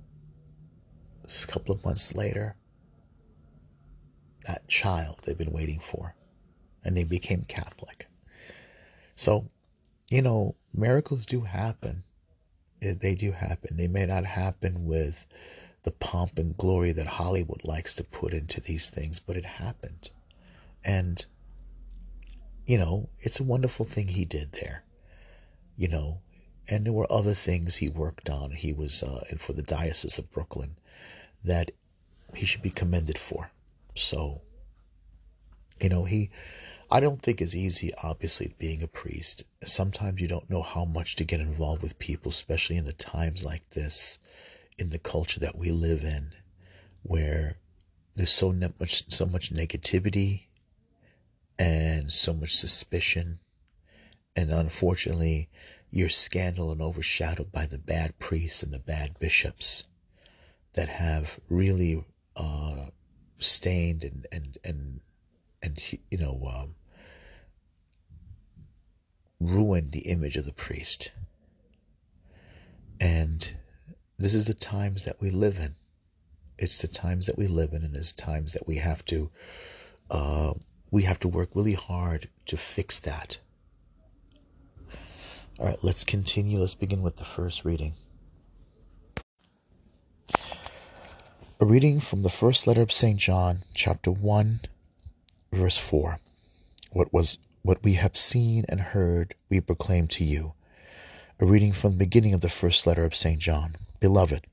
a 1.24 1.46
couple 1.46 1.74
of 1.74 1.84
months 1.84 2.14
later, 2.14 2.56
that 4.46 4.68
child 4.68 5.20
they've 5.24 5.38
been 5.38 5.52
waiting 5.52 5.80
for, 5.80 6.14
and 6.84 6.96
they 6.96 7.04
became 7.04 7.42
Catholic. 7.44 8.06
So, 9.14 9.48
you 10.10 10.22
know, 10.22 10.54
miracles 10.74 11.26
do 11.26 11.42
happen. 11.42 12.04
Eh, 12.82 12.94
they 13.00 13.14
do 13.14 13.32
happen. 13.32 13.76
They 13.76 13.88
may 13.88 14.06
not 14.06 14.24
happen 14.24 14.86
with 14.86 15.26
the 15.82 15.92
pomp 15.92 16.38
and 16.38 16.56
glory 16.56 16.92
that 16.92 17.06
Hollywood 17.06 17.62
likes 17.66 17.94
to 17.94 18.04
put 18.04 18.32
into 18.32 18.60
these 18.60 18.90
things, 18.90 19.18
but 19.20 19.36
it 19.36 19.44
happened. 19.44 20.10
And, 20.84 21.24
you 22.66 22.78
know, 22.78 23.08
it's 23.20 23.40
a 23.40 23.44
wonderful 23.44 23.86
thing 23.86 24.08
he 24.08 24.24
did 24.24 24.52
there. 24.52 24.84
You 25.76 25.88
know, 25.88 26.20
and 26.70 26.84
there 26.86 26.92
were 26.92 27.10
other 27.10 27.34
things 27.34 27.76
he 27.76 27.88
worked 27.88 28.30
on. 28.30 28.50
He 28.50 28.72
was 28.72 29.02
uh, 29.02 29.24
and 29.30 29.40
for 29.40 29.52
the 29.52 29.62
Diocese 29.62 30.18
of 30.18 30.30
Brooklyn 30.30 30.76
that 31.44 31.70
he 32.34 32.46
should 32.46 32.62
be 32.62 32.70
commended 32.70 33.18
for. 33.18 33.50
So, 33.94 34.42
you 35.80 35.88
know, 35.88 36.04
he, 36.04 36.30
I 36.90 37.00
don't 37.00 37.20
think 37.20 37.40
it's 37.40 37.56
easy, 37.56 37.92
obviously, 38.02 38.54
being 38.58 38.82
a 38.82 38.88
priest. 38.88 39.44
Sometimes 39.64 40.20
you 40.20 40.28
don't 40.28 40.48
know 40.48 40.62
how 40.62 40.84
much 40.84 41.16
to 41.16 41.24
get 41.24 41.40
involved 41.40 41.82
with 41.82 41.98
people, 41.98 42.30
especially 42.30 42.76
in 42.76 42.84
the 42.84 42.92
times 42.92 43.44
like 43.44 43.68
this, 43.70 44.18
in 44.78 44.90
the 44.90 44.98
culture 44.98 45.40
that 45.40 45.58
we 45.58 45.72
live 45.72 46.04
in, 46.04 46.32
where 47.02 47.56
there's 48.14 48.30
so 48.30 48.52
much, 48.52 49.10
so 49.10 49.26
much 49.26 49.52
negativity 49.52 50.44
and 51.58 52.12
so 52.12 52.32
much 52.32 52.54
suspicion. 52.54 53.38
And 54.34 54.50
unfortunately, 54.50 55.48
you're 55.90 56.08
scandal 56.08 56.72
and 56.72 56.80
overshadowed 56.80 57.52
by 57.52 57.66
the 57.66 57.78
bad 57.78 58.18
priests 58.18 58.62
and 58.62 58.72
the 58.72 58.78
bad 58.78 59.18
bishops 59.18 59.84
that 60.72 60.88
have 60.88 61.38
really 61.48 62.04
uh, 62.36 62.86
stained 63.38 64.04
and 64.04 64.26
and 64.32 64.58
and 64.64 65.00
and 65.62 65.92
you 66.10 66.18
know 66.18 66.40
um, 66.46 66.74
ruined 69.38 69.92
the 69.92 70.10
image 70.10 70.36
of 70.36 70.46
the 70.46 70.52
priest. 70.52 71.12
And 73.00 73.54
this 74.18 74.34
is 74.34 74.46
the 74.46 74.54
times 74.54 75.04
that 75.04 75.20
we 75.20 75.30
live 75.30 75.58
in. 75.58 75.74
It's 76.58 76.80
the 76.80 76.88
times 76.88 77.26
that 77.26 77.36
we 77.36 77.48
live 77.48 77.72
in, 77.72 77.82
and 77.82 77.96
it's 77.96 78.12
times 78.12 78.52
that 78.52 78.66
we 78.66 78.76
have 78.76 79.04
to 79.06 79.30
uh, 80.10 80.54
we 80.92 81.02
have 81.02 81.18
to 81.18 81.26
work 81.26 81.48
really 81.54 81.72
hard 81.72 82.28
to 82.46 82.56
fix 82.56 83.00
that. 83.00 83.38
All 85.58 85.66
right, 85.66 85.78
let's 85.82 86.04
continue. 86.04 86.58
Let's 86.58 86.74
begin 86.74 87.02
with 87.02 87.16
the 87.16 87.24
first 87.24 87.64
reading. 87.64 87.94
A 91.60 91.64
reading 91.64 91.98
from 91.98 92.22
the 92.22 92.30
first 92.30 92.66
letter 92.66 92.82
of 92.82 92.92
St. 92.92 93.18
John, 93.18 93.64
chapter 93.74 94.10
1, 94.10 94.60
verse 95.52 95.78
4. 95.78 96.18
What 96.92 97.12
was 97.12 97.38
what 97.62 97.82
we 97.82 97.94
have 97.94 98.16
seen 98.16 98.64
and 98.68 98.80
heard, 98.80 99.34
we 99.48 99.60
proclaim 99.60 100.08
to 100.08 100.24
you. 100.24 100.52
A 101.40 101.46
reading 101.46 101.72
from 101.72 101.92
the 101.92 101.98
beginning 101.98 102.34
of 102.34 102.40
the 102.40 102.48
first 102.48 102.86
letter 102.86 103.04
of 103.04 103.14
St. 103.14 103.38
John. 103.38 103.76
Beloved, 104.00 104.46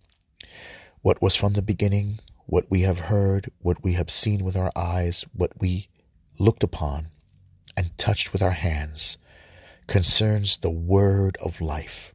what 1.01 1.21
was 1.21 1.35
from 1.35 1.53
the 1.53 1.61
beginning, 1.63 2.19
what 2.45 2.69
we 2.69 2.81
have 2.81 2.99
heard, 2.99 3.49
what 3.61 3.83
we 3.83 3.93
have 3.93 4.11
seen 4.11 4.45
with 4.45 4.55
our 4.55 4.71
eyes, 4.75 5.25
what 5.33 5.51
we 5.59 5.88
looked 6.39 6.63
upon 6.63 7.09
and 7.77 7.97
touched 7.97 8.33
with 8.33 8.41
our 8.41 8.51
hands, 8.51 9.17
concerns 9.87 10.57
the 10.57 10.69
word 10.69 11.37
of 11.41 11.61
life. 11.61 12.13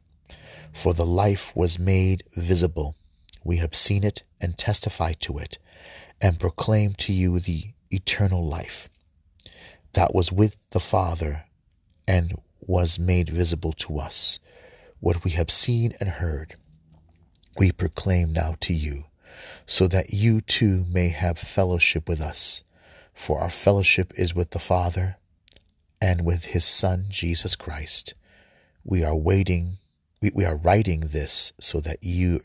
For 0.73 0.93
the 0.93 1.05
life 1.05 1.55
was 1.55 1.79
made 1.79 2.23
visible 2.35 2.95
we 3.45 3.57
have 3.57 3.75
seen 3.75 4.03
it 4.03 4.23
and 4.41 4.57
testify 4.57 5.13
to 5.19 5.37
it, 5.37 5.59
and 6.19 6.39
proclaim 6.39 6.95
to 6.95 7.13
you 7.13 7.39
the 7.39 7.65
eternal 7.91 8.43
life 8.43 8.89
that 9.93 10.13
was 10.13 10.31
with 10.31 10.57
the 10.71 10.79
Father 10.79 11.45
and 12.07 12.33
was 12.59 12.99
made 12.99 13.29
visible 13.29 13.71
to 13.71 13.99
us. 13.99 14.39
What 14.99 15.23
we 15.23 15.31
have 15.31 15.51
seen 15.51 15.93
and 15.99 16.09
heard, 16.09 16.55
we 17.55 17.71
proclaim 17.71 18.33
now 18.33 18.55
to 18.61 18.73
you, 18.73 19.05
so 19.67 19.87
that 19.87 20.11
you 20.11 20.41
too 20.41 20.85
may 20.89 21.09
have 21.09 21.37
fellowship 21.37 22.09
with 22.09 22.19
us. 22.19 22.63
For 23.15 23.39
our 23.39 23.49
fellowship 23.49 24.13
is 24.15 24.35
with 24.35 24.51
the 24.51 24.59
Father 24.59 25.17
and 25.99 26.23
with 26.23 26.45
his 26.45 26.65
Son, 26.65 27.05
Jesus 27.09 27.55
Christ. 27.55 28.13
We 28.83 29.03
are 29.03 29.15
waiting, 29.15 29.77
we, 30.21 30.31
we 30.35 30.45
are 30.45 30.57
writing 30.57 30.99
this 30.99 31.53
so 31.59 31.79
that 31.79 32.03
you, 32.03 32.41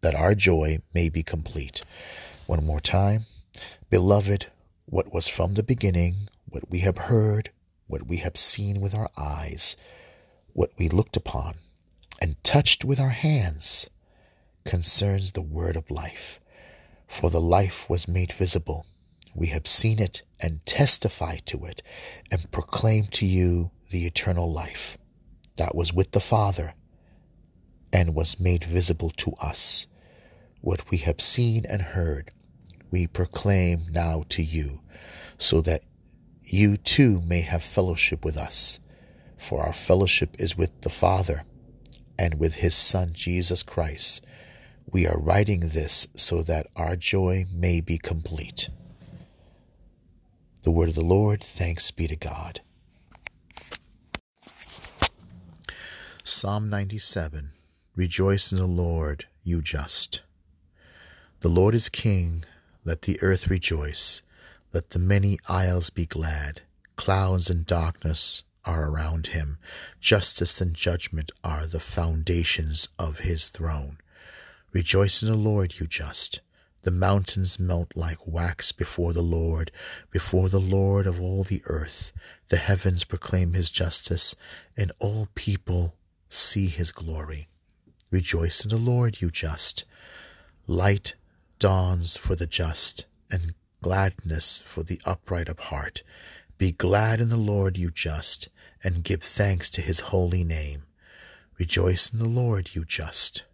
that 0.00 0.14
our 0.14 0.34
joy 0.34 0.78
may 0.94 1.10
be 1.10 1.22
complete. 1.22 1.82
One 2.46 2.64
more 2.64 2.80
time. 2.80 3.26
Beloved, 3.90 4.46
what 4.86 5.12
was 5.12 5.28
from 5.28 5.54
the 5.54 5.62
beginning, 5.62 6.28
what 6.48 6.70
we 6.70 6.78
have 6.78 6.96
heard, 6.96 7.50
what 7.86 8.06
we 8.06 8.18
have 8.18 8.38
seen 8.38 8.80
with 8.80 8.94
our 8.94 9.10
eyes, 9.18 9.76
what 10.54 10.70
we 10.78 10.88
looked 10.88 11.16
upon 11.16 11.56
and 12.22 12.42
touched 12.44 12.84
with 12.84 13.00
our 13.00 13.10
hands, 13.10 13.90
concerns 14.64 15.32
the 15.32 15.42
word 15.42 15.76
of 15.76 15.90
life. 15.90 16.40
For 17.06 17.28
the 17.28 17.40
life 17.40 17.90
was 17.90 18.08
made 18.08 18.32
visible. 18.32 18.86
We 19.34 19.48
have 19.48 19.66
seen 19.66 19.98
it 19.98 20.22
and 20.40 20.64
testify 20.66 21.38
to 21.46 21.64
it 21.64 21.82
and 22.30 22.50
proclaim 22.50 23.06
to 23.12 23.26
you 23.26 23.70
the 23.90 24.06
eternal 24.06 24.52
life 24.52 24.98
that 25.56 25.74
was 25.74 25.92
with 25.92 26.12
the 26.12 26.20
Father 26.20 26.74
and 27.92 28.14
was 28.14 28.40
made 28.40 28.64
visible 28.64 29.10
to 29.10 29.32
us. 29.40 29.86
What 30.60 30.90
we 30.90 30.98
have 30.98 31.20
seen 31.20 31.66
and 31.66 31.82
heard, 31.82 32.30
we 32.90 33.06
proclaim 33.06 33.86
now 33.90 34.24
to 34.30 34.42
you, 34.42 34.80
so 35.38 35.60
that 35.62 35.82
you 36.42 36.76
too 36.76 37.20
may 37.22 37.40
have 37.40 37.62
fellowship 37.62 38.24
with 38.24 38.36
us. 38.36 38.80
For 39.36 39.64
our 39.64 39.72
fellowship 39.72 40.36
is 40.38 40.56
with 40.56 40.82
the 40.82 40.90
Father 40.90 41.44
and 42.18 42.38
with 42.38 42.56
his 42.56 42.74
Son, 42.74 43.10
Jesus 43.12 43.62
Christ. 43.62 44.24
We 44.86 45.06
are 45.06 45.18
writing 45.18 45.60
this 45.60 46.08
so 46.14 46.42
that 46.42 46.68
our 46.76 46.96
joy 46.96 47.46
may 47.52 47.80
be 47.80 47.98
complete. 47.98 48.68
The 50.62 50.70
word 50.70 50.90
of 50.90 50.94
the 50.94 51.00
Lord, 51.00 51.42
thanks 51.42 51.90
be 51.90 52.06
to 52.06 52.14
God. 52.14 52.60
Psalm 56.22 56.70
97 56.70 57.50
Rejoice 57.96 58.52
in 58.52 58.58
the 58.58 58.66
Lord, 58.66 59.26
you 59.42 59.60
just. 59.60 60.22
The 61.40 61.48
Lord 61.48 61.74
is 61.74 61.88
King, 61.88 62.44
let 62.84 63.02
the 63.02 63.20
earth 63.22 63.48
rejoice, 63.48 64.22
let 64.72 64.90
the 64.90 65.00
many 65.00 65.36
isles 65.48 65.90
be 65.90 66.06
glad. 66.06 66.62
Clouds 66.94 67.50
and 67.50 67.66
darkness 67.66 68.44
are 68.64 68.88
around 68.88 69.26
him, 69.26 69.58
justice 69.98 70.60
and 70.60 70.76
judgment 70.76 71.32
are 71.42 71.66
the 71.66 71.80
foundations 71.80 72.86
of 73.00 73.18
his 73.18 73.48
throne. 73.48 73.98
Rejoice 74.70 75.24
in 75.24 75.28
the 75.28 75.36
Lord, 75.36 75.80
you 75.80 75.88
just. 75.88 76.40
The 76.82 76.90
mountains 76.90 77.60
melt 77.60 77.92
like 77.94 78.26
wax 78.26 78.72
before 78.72 79.12
the 79.12 79.22
Lord, 79.22 79.70
before 80.10 80.48
the 80.48 80.58
Lord 80.58 81.06
of 81.06 81.20
all 81.20 81.44
the 81.44 81.62
earth. 81.66 82.12
The 82.48 82.56
heavens 82.56 83.04
proclaim 83.04 83.52
his 83.52 83.70
justice, 83.70 84.34
and 84.76 84.90
all 84.98 85.28
people 85.36 85.94
see 86.28 86.66
his 86.66 86.90
glory. 86.90 87.46
Rejoice 88.10 88.64
in 88.64 88.70
the 88.70 88.78
Lord, 88.78 89.20
you 89.20 89.30
just. 89.30 89.84
Light 90.66 91.14
dawns 91.60 92.16
for 92.16 92.34
the 92.34 92.48
just, 92.48 93.06
and 93.30 93.54
gladness 93.80 94.60
for 94.60 94.82
the 94.82 95.00
upright 95.04 95.48
of 95.48 95.60
heart. 95.60 96.02
Be 96.58 96.72
glad 96.72 97.20
in 97.20 97.28
the 97.28 97.36
Lord, 97.36 97.78
you 97.78 97.90
just, 97.90 98.48
and 98.82 99.04
give 99.04 99.22
thanks 99.22 99.70
to 99.70 99.80
his 99.82 100.00
holy 100.00 100.42
name. 100.42 100.82
Rejoice 101.58 102.12
in 102.12 102.18
the 102.18 102.26
Lord, 102.26 102.74
you 102.74 102.84
just. 102.84 103.44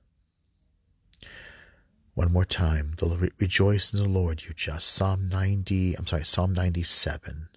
One 2.19 2.33
more 2.33 2.45
time. 2.45 2.95
The, 2.97 3.31
rejoice 3.39 3.95
in 3.95 4.01
the 4.01 4.09
Lord, 4.09 4.43
you 4.43 4.53
just. 4.53 4.89
Psalm 4.89 5.29
90, 5.29 5.95
I'm 5.95 6.05
sorry, 6.05 6.25
Psalm 6.25 6.53
97. 6.53 7.49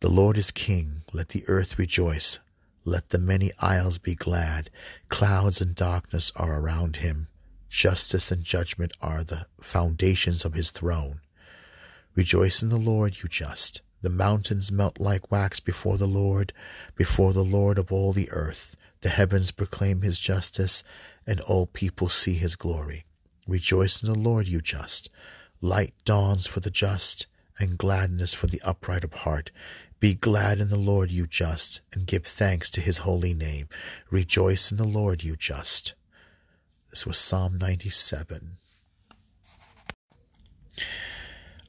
The 0.00 0.10
Lord 0.10 0.36
is 0.36 0.50
king. 0.50 1.02
Let 1.12 1.28
the 1.28 1.44
earth 1.46 1.78
rejoice. 1.78 2.40
Let 2.84 3.10
the 3.10 3.20
many 3.20 3.52
isles 3.60 3.98
be 3.98 4.16
glad. 4.16 4.70
Clouds 5.08 5.60
and 5.60 5.76
darkness 5.76 6.32
are 6.34 6.58
around 6.58 6.96
him. 6.96 7.28
Justice 7.68 8.32
and 8.32 8.42
judgment 8.42 8.94
are 9.00 9.22
the 9.22 9.46
foundations 9.60 10.44
of 10.44 10.54
his 10.54 10.72
throne. 10.72 11.20
Rejoice 12.16 12.64
in 12.64 12.70
the 12.70 12.78
Lord, 12.78 13.22
you 13.22 13.28
just. 13.28 13.82
The 14.02 14.10
mountains 14.10 14.72
melt 14.72 14.98
like 14.98 15.30
wax 15.30 15.60
before 15.60 15.98
the 15.98 16.08
Lord, 16.08 16.52
before 16.96 17.32
the 17.32 17.44
Lord 17.44 17.78
of 17.78 17.92
all 17.92 18.12
the 18.12 18.28
earth. 18.32 18.74
The 19.02 19.10
heavens 19.10 19.52
proclaim 19.52 20.02
his 20.02 20.18
justice, 20.18 20.82
and 21.24 21.40
all 21.42 21.66
people 21.66 22.08
see 22.08 22.34
his 22.34 22.56
glory. 22.56 23.04
Rejoice 23.48 24.02
in 24.02 24.12
the 24.12 24.18
Lord, 24.18 24.46
you 24.46 24.60
just. 24.60 25.08
Light 25.62 25.94
dawns 26.04 26.46
for 26.46 26.60
the 26.60 26.70
just, 26.70 27.26
and 27.58 27.78
gladness 27.78 28.34
for 28.34 28.46
the 28.46 28.60
upright 28.62 29.04
of 29.04 29.14
heart. 29.14 29.50
Be 30.00 30.14
glad 30.14 30.60
in 30.60 30.68
the 30.68 30.76
Lord, 30.76 31.10
you 31.10 31.26
just, 31.26 31.80
and 31.94 32.06
give 32.06 32.26
thanks 32.26 32.68
to 32.68 32.82
his 32.82 32.98
holy 32.98 33.32
name. 33.32 33.66
Rejoice 34.10 34.70
in 34.70 34.76
the 34.76 34.84
Lord, 34.84 35.24
you 35.24 35.34
just. 35.34 35.94
This 36.90 37.06
was 37.06 37.16
Psalm 37.16 37.56
97. 37.56 38.58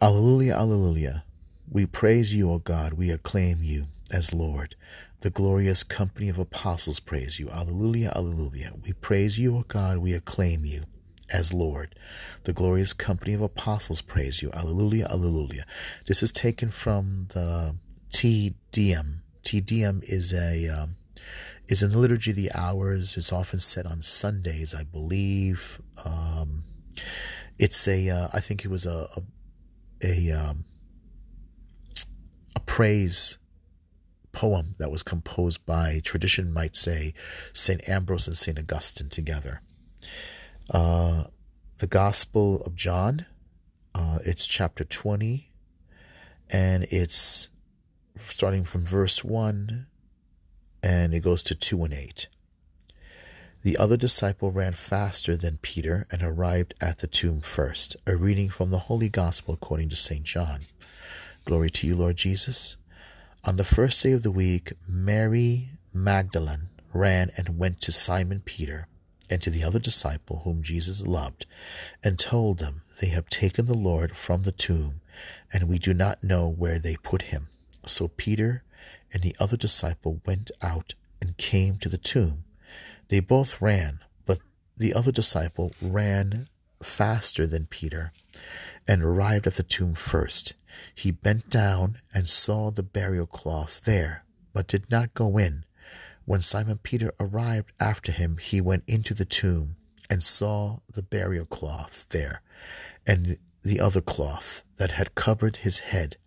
Alleluia, 0.01 0.57
alleluia. 0.57 1.23
We 1.71 1.85
praise 1.85 2.33
you, 2.33 2.51
O 2.51 2.59
God. 2.59 2.91
We 2.91 3.09
acclaim 3.09 3.59
you 3.61 3.87
as 4.11 4.33
Lord. 4.33 4.75
The 5.21 5.29
glorious 5.29 5.83
company 5.83 6.27
of 6.27 6.37
apostles 6.37 6.99
praise 6.99 7.39
you. 7.39 7.49
Alleluia, 7.49 8.11
alleluia. 8.13 8.73
We 8.83 8.91
praise 8.91 9.39
you, 9.39 9.55
O 9.55 9.63
God. 9.65 9.99
We 9.99 10.11
acclaim 10.11 10.65
you 10.65 10.83
as 11.31 11.53
Lord. 11.53 11.95
The 12.43 12.53
glorious 12.53 12.93
company 12.93 13.33
of 13.33 13.41
apostles 13.41 14.01
praise 14.01 14.41
you. 14.41 14.51
Alleluia, 14.51 15.07
alleluia. 15.09 15.65
This 16.05 16.23
is 16.23 16.31
taken 16.31 16.69
from 16.69 17.27
the. 17.29 17.75
Te 18.11 18.55
Deum 18.71 19.21
is 20.03 20.33
a 20.33 20.67
um, 20.67 20.95
is 21.67 21.83
in 21.83 21.91
the 21.91 21.97
liturgy 21.97 22.31
of 22.31 22.37
the 22.37 22.51
hours. 22.53 23.17
It's 23.17 23.31
often 23.31 23.59
said 23.59 23.85
on 23.85 24.01
Sundays, 24.01 24.73
I 24.73 24.83
believe. 24.83 25.79
Um, 26.05 26.63
it's 27.59 27.87
a 27.87 28.09
uh, 28.09 28.27
I 28.33 28.39
think 28.39 28.65
it 28.65 28.69
was 28.69 28.85
a 28.85 29.07
a 29.15 29.21
a, 30.01 30.31
um, 30.31 30.65
a 32.55 32.59
praise 32.61 33.37
poem 34.31 34.75
that 34.77 34.91
was 34.91 35.03
composed 35.03 35.65
by 35.65 35.99
tradition 36.03 36.53
might 36.53 36.75
say 36.75 37.13
Saint 37.53 37.89
Ambrose 37.89 38.27
and 38.27 38.37
Saint 38.37 38.57
Augustine 38.57 39.09
together. 39.09 39.61
Uh, 40.71 41.23
the 41.79 41.87
Gospel 41.87 42.61
of 42.61 42.75
John. 42.75 43.25
Uh, 43.95 44.19
it's 44.23 44.45
chapter 44.45 44.83
20, 44.83 45.49
and 46.51 46.83
it's 46.91 47.49
starting 48.15 48.63
from 48.63 48.85
verse 48.85 49.23
1, 49.23 49.87
and 50.83 51.13
it 51.15 51.21
goes 51.21 51.41
to 51.43 51.55
2 51.55 51.85
and 51.85 51.93
8. 51.95 52.27
The 53.63 53.77
other 53.77 53.97
disciple 53.97 54.51
ran 54.51 54.73
faster 54.73 55.35
than 55.35 55.57
Peter 55.57 56.05
and 56.11 56.21
arrived 56.21 56.75
at 56.79 56.99
the 56.99 57.07
tomb 57.07 57.41
first. 57.41 57.97
A 58.05 58.15
reading 58.15 58.49
from 58.49 58.69
the 58.69 58.77
Holy 58.77 59.09
Gospel 59.09 59.55
according 59.55 59.89
to 59.89 59.95
St. 59.95 60.23
John. 60.23 60.59
Glory 61.45 61.71
to 61.71 61.87
you, 61.87 61.95
Lord 61.95 62.15
Jesus. 62.15 62.77
On 63.43 63.55
the 63.55 63.63
first 63.63 64.03
day 64.03 64.11
of 64.11 64.21
the 64.21 64.31
week, 64.31 64.73
Mary 64.87 65.69
Magdalene 65.93 66.69
ran 66.93 67.31
and 67.37 67.57
went 67.57 67.81
to 67.81 67.91
Simon 67.91 68.41
Peter 68.45 68.87
and 69.29 69.41
to 69.41 69.49
the 69.49 69.63
other 69.63 69.79
disciple 69.79 70.41
whom 70.43 70.63
Jesus 70.63 71.05
loved, 71.05 71.45
and 72.03 72.17
told 72.17 72.59
them, 72.59 72.81
They 72.99 73.07
have 73.09 73.29
taken 73.29 73.65
the 73.65 73.73
Lord 73.73 74.15
from 74.15 74.43
the 74.43 74.51
tomb, 74.51 75.01
and 75.53 75.67
we 75.67 75.79
do 75.79 75.93
not 75.93 76.23
know 76.23 76.47
where 76.47 76.79
they 76.79 76.95
put 76.97 77.23
him. 77.23 77.47
So 77.85 78.07
Peter 78.07 78.63
and 79.13 79.23
the 79.23 79.35
other 79.39 79.57
disciple 79.57 80.21
went 80.25 80.51
out 80.61 80.95
and 81.21 81.37
came 81.37 81.77
to 81.77 81.89
the 81.89 81.97
tomb. 81.97 82.43
They 83.09 83.19
both 83.19 83.61
ran, 83.61 83.99
but 84.25 84.39
the 84.77 84.93
other 84.93 85.11
disciple 85.11 85.71
ran 85.81 86.47
faster 86.81 87.45
than 87.45 87.65
Peter 87.65 88.11
and 88.87 89.03
arrived 89.03 89.45
at 89.45 89.55
the 89.55 89.63
tomb 89.63 89.93
first. 89.93 90.53
He 90.95 91.11
bent 91.11 91.49
down 91.49 91.97
and 92.13 92.27
saw 92.27 92.71
the 92.71 92.83
burial 92.83 93.27
cloths 93.27 93.79
there, 93.79 94.23
but 94.53 94.67
did 94.67 94.89
not 94.89 95.13
go 95.13 95.37
in. 95.37 95.65
When 96.29 96.41
Simon 96.41 96.77
Peter 96.77 97.11
arrived 97.19 97.71
after 97.79 98.11
him, 98.11 98.37
he 98.37 98.61
went 98.61 98.83
into 98.85 99.15
the 99.15 99.25
tomb 99.25 99.77
and 100.11 100.21
saw 100.21 100.77
the 100.87 101.01
burial 101.01 101.47
cloth 101.47 102.05
there, 102.09 102.43
and 103.07 103.39
the 103.63 103.79
other 103.79 103.99
cloth 103.99 104.63
that 104.75 104.91
had 104.91 105.15
covered 105.15 105.55
his 105.55 105.79
head, 105.79 106.17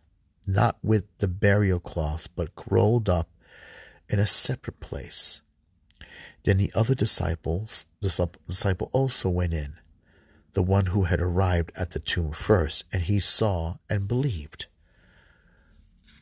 not 0.44 0.76
with 0.82 1.04
the 1.18 1.28
burial 1.28 1.78
cloth, 1.78 2.26
but 2.34 2.50
rolled 2.68 3.08
up 3.08 3.30
in 4.08 4.18
a 4.18 4.26
separate 4.26 4.80
place. 4.80 5.40
Then 6.42 6.58
the 6.58 6.72
other 6.74 6.96
disciples, 6.96 7.86
the 8.00 8.28
disciple 8.44 8.90
also 8.92 9.30
went 9.30 9.54
in, 9.54 9.74
the 10.54 10.64
one 10.64 10.86
who 10.86 11.04
had 11.04 11.20
arrived 11.20 11.70
at 11.76 11.90
the 11.90 12.00
tomb 12.00 12.32
first, 12.32 12.86
and 12.92 13.04
he 13.04 13.20
saw 13.20 13.76
and 13.88 14.08
believed. 14.08 14.66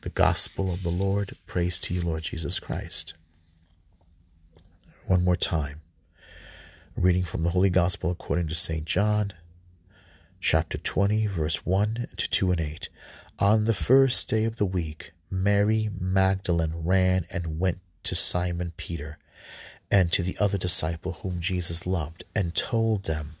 The 0.01 0.11
Gospel 0.11 0.71
of 0.71 0.83
the 0.83 0.89
Lord. 0.89 1.35
Praise 1.47 1.79
to 1.79 1.95
you, 1.95 2.01
Lord 2.01 2.21
Jesus 2.21 2.59
Christ 2.59 3.15
one 5.11 5.25
more 5.25 5.35
time. 5.35 5.81
A 6.95 7.01
reading 7.01 7.25
from 7.25 7.43
the 7.43 7.49
Holy 7.49 7.69
Gospel 7.69 8.11
according 8.11 8.47
to 8.47 8.55
St. 8.55 8.85
John, 8.85 9.33
chapter 10.39 10.77
20, 10.77 11.27
verse 11.27 11.65
1 11.65 12.07
to 12.15 12.29
2 12.29 12.51
and 12.51 12.61
8. 12.61 12.87
On 13.37 13.65
the 13.65 13.73
first 13.73 14.29
day 14.29 14.45
of 14.45 14.55
the 14.55 14.65
week, 14.65 15.11
Mary 15.29 15.89
Magdalene 15.99 16.71
ran 16.75 17.25
and 17.29 17.59
went 17.59 17.79
to 18.03 18.15
Simon 18.15 18.71
Peter 18.77 19.17
and 19.91 20.09
to 20.13 20.23
the 20.23 20.37
other 20.39 20.57
disciple 20.57 21.11
whom 21.11 21.41
Jesus 21.41 21.85
loved, 21.85 22.23
and 22.33 22.55
told 22.55 23.03
them, 23.03 23.35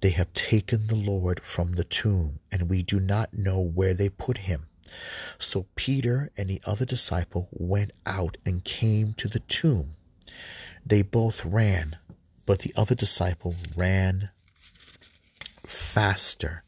They 0.00 0.10
have 0.10 0.34
taken 0.34 0.88
the 0.88 0.96
Lord 0.96 1.38
from 1.44 1.74
the 1.74 1.84
tomb, 1.84 2.40
and 2.50 2.68
we 2.68 2.82
do 2.82 2.98
not 2.98 3.32
know 3.32 3.60
where 3.60 3.94
they 3.94 4.08
put 4.08 4.38
him. 4.38 4.66
So 5.38 5.68
Peter 5.76 6.32
and 6.36 6.50
the 6.50 6.60
other 6.66 6.84
disciple 6.84 7.46
went 7.52 7.92
out 8.04 8.36
and 8.44 8.64
came 8.64 9.14
to 9.14 9.28
the 9.28 9.38
tomb. 9.38 9.94
They 10.88 11.02
both 11.02 11.44
ran, 11.44 11.98
but 12.46 12.60
the 12.60 12.72
other 12.74 12.94
disciple 12.94 13.54
ran 13.76 14.30
faster 15.66 16.64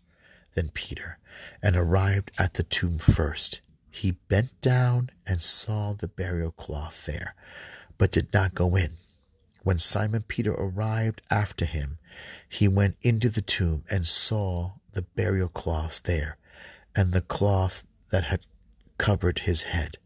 than 0.52 0.68
Peter 0.68 1.18
and 1.62 1.74
arrived 1.74 2.30
at 2.38 2.52
the 2.52 2.62
tomb 2.62 2.98
first. 2.98 3.62
He 3.90 4.10
bent 4.10 4.60
down 4.60 5.08
and 5.26 5.40
saw 5.40 5.94
the 5.94 6.06
burial 6.06 6.50
cloth 6.50 7.06
there, 7.06 7.34
but 7.96 8.12
did 8.12 8.30
not 8.34 8.54
go 8.54 8.76
in. 8.76 8.98
When 9.62 9.78
Simon 9.78 10.22
Peter 10.24 10.52
arrived 10.52 11.22
after 11.30 11.64
him, 11.64 11.98
he 12.46 12.68
went 12.68 12.98
into 13.00 13.30
the 13.30 13.40
tomb 13.40 13.84
and 13.90 14.06
saw 14.06 14.74
the 14.92 15.02
burial 15.02 15.48
cloths 15.48 15.98
there, 16.00 16.36
and 16.94 17.12
the 17.12 17.22
cloth 17.22 17.86
that 18.10 18.24
had 18.24 18.46
covered 18.98 19.38
his 19.38 19.62
head, 19.62 19.96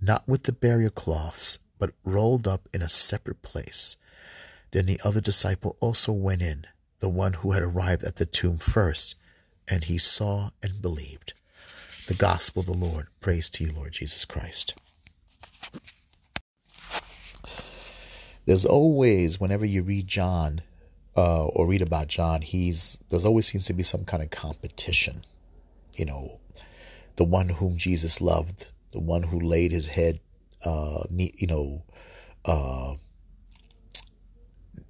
not 0.00 0.26
with 0.26 0.44
the 0.44 0.52
burial 0.52 0.90
cloths, 0.90 1.58
but 1.78 1.94
rolled 2.04 2.48
up 2.48 2.68
in 2.74 2.82
a 2.82 2.88
separate 2.88 3.42
place. 3.42 3.96
Then 4.70 4.86
the 4.86 5.00
other 5.04 5.20
disciple 5.20 5.76
also 5.80 6.12
went 6.12 6.42
in, 6.42 6.66
the 6.98 7.08
one 7.08 7.34
who 7.34 7.52
had 7.52 7.62
arrived 7.62 8.04
at 8.04 8.16
the 8.16 8.26
tomb 8.26 8.58
first, 8.58 9.16
and 9.68 9.84
he 9.84 9.98
saw 9.98 10.50
and 10.62 10.82
believed. 10.82 11.34
The 12.06 12.14
Gospel 12.14 12.60
of 12.60 12.66
the 12.66 12.72
Lord. 12.72 13.08
Praise 13.20 13.50
to 13.50 13.64
you, 13.64 13.72
Lord 13.72 13.92
Jesus 13.92 14.24
Christ. 14.24 14.74
There's 18.46 18.64
always, 18.64 19.38
whenever 19.38 19.66
you 19.66 19.82
read 19.82 20.06
John 20.06 20.62
uh, 21.14 21.44
or 21.44 21.66
read 21.66 21.82
about 21.82 22.08
John, 22.08 22.40
he's 22.40 22.98
there's 23.10 23.26
always 23.26 23.46
seems 23.46 23.66
to 23.66 23.74
be 23.74 23.82
some 23.82 24.06
kind 24.06 24.22
of 24.22 24.30
competition. 24.30 25.22
You 25.96 26.06
know, 26.06 26.40
the 27.16 27.24
one 27.24 27.50
whom 27.50 27.76
Jesus 27.76 28.22
loved, 28.22 28.68
the 28.92 29.00
one 29.00 29.24
who 29.24 29.38
laid 29.38 29.72
his 29.72 29.88
head 29.88 30.20
uh, 30.64 31.04
you 31.10 31.46
know, 31.46 31.82
uh, 32.44 32.94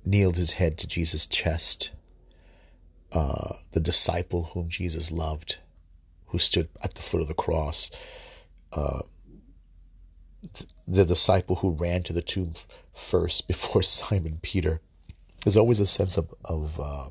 kneeled 0.04 0.36
his 0.36 0.52
head 0.52 0.78
to 0.78 0.86
Jesus' 0.86 1.26
chest. 1.26 1.90
Uh, 3.12 3.54
the 3.72 3.80
disciple 3.80 4.44
whom 4.52 4.68
Jesus 4.68 5.10
loved, 5.10 5.58
who 6.26 6.38
stood 6.38 6.68
at 6.82 6.94
the 6.94 7.02
foot 7.02 7.22
of 7.22 7.28
the 7.28 7.34
cross, 7.34 7.90
uh, 8.72 9.00
the 10.86 11.04
disciple 11.04 11.56
who 11.56 11.70
ran 11.70 12.02
to 12.02 12.12
the 12.12 12.22
tomb 12.22 12.52
first 12.94 13.48
before 13.48 13.82
Simon 13.82 14.38
Peter. 14.42 14.80
There's 15.44 15.56
always 15.56 15.80
a 15.80 15.86
sense 15.86 16.16
of, 16.16 16.34
of 16.44 16.80
uh, 16.80 17.08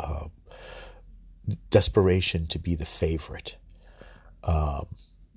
uh, 0.00 0.28
desperation 1.70 2.46
to 2.46 2.58
be 2.58 2.74
the 2.74 2.86
favorite. 2.86 3.56
Um, 4.44 4.86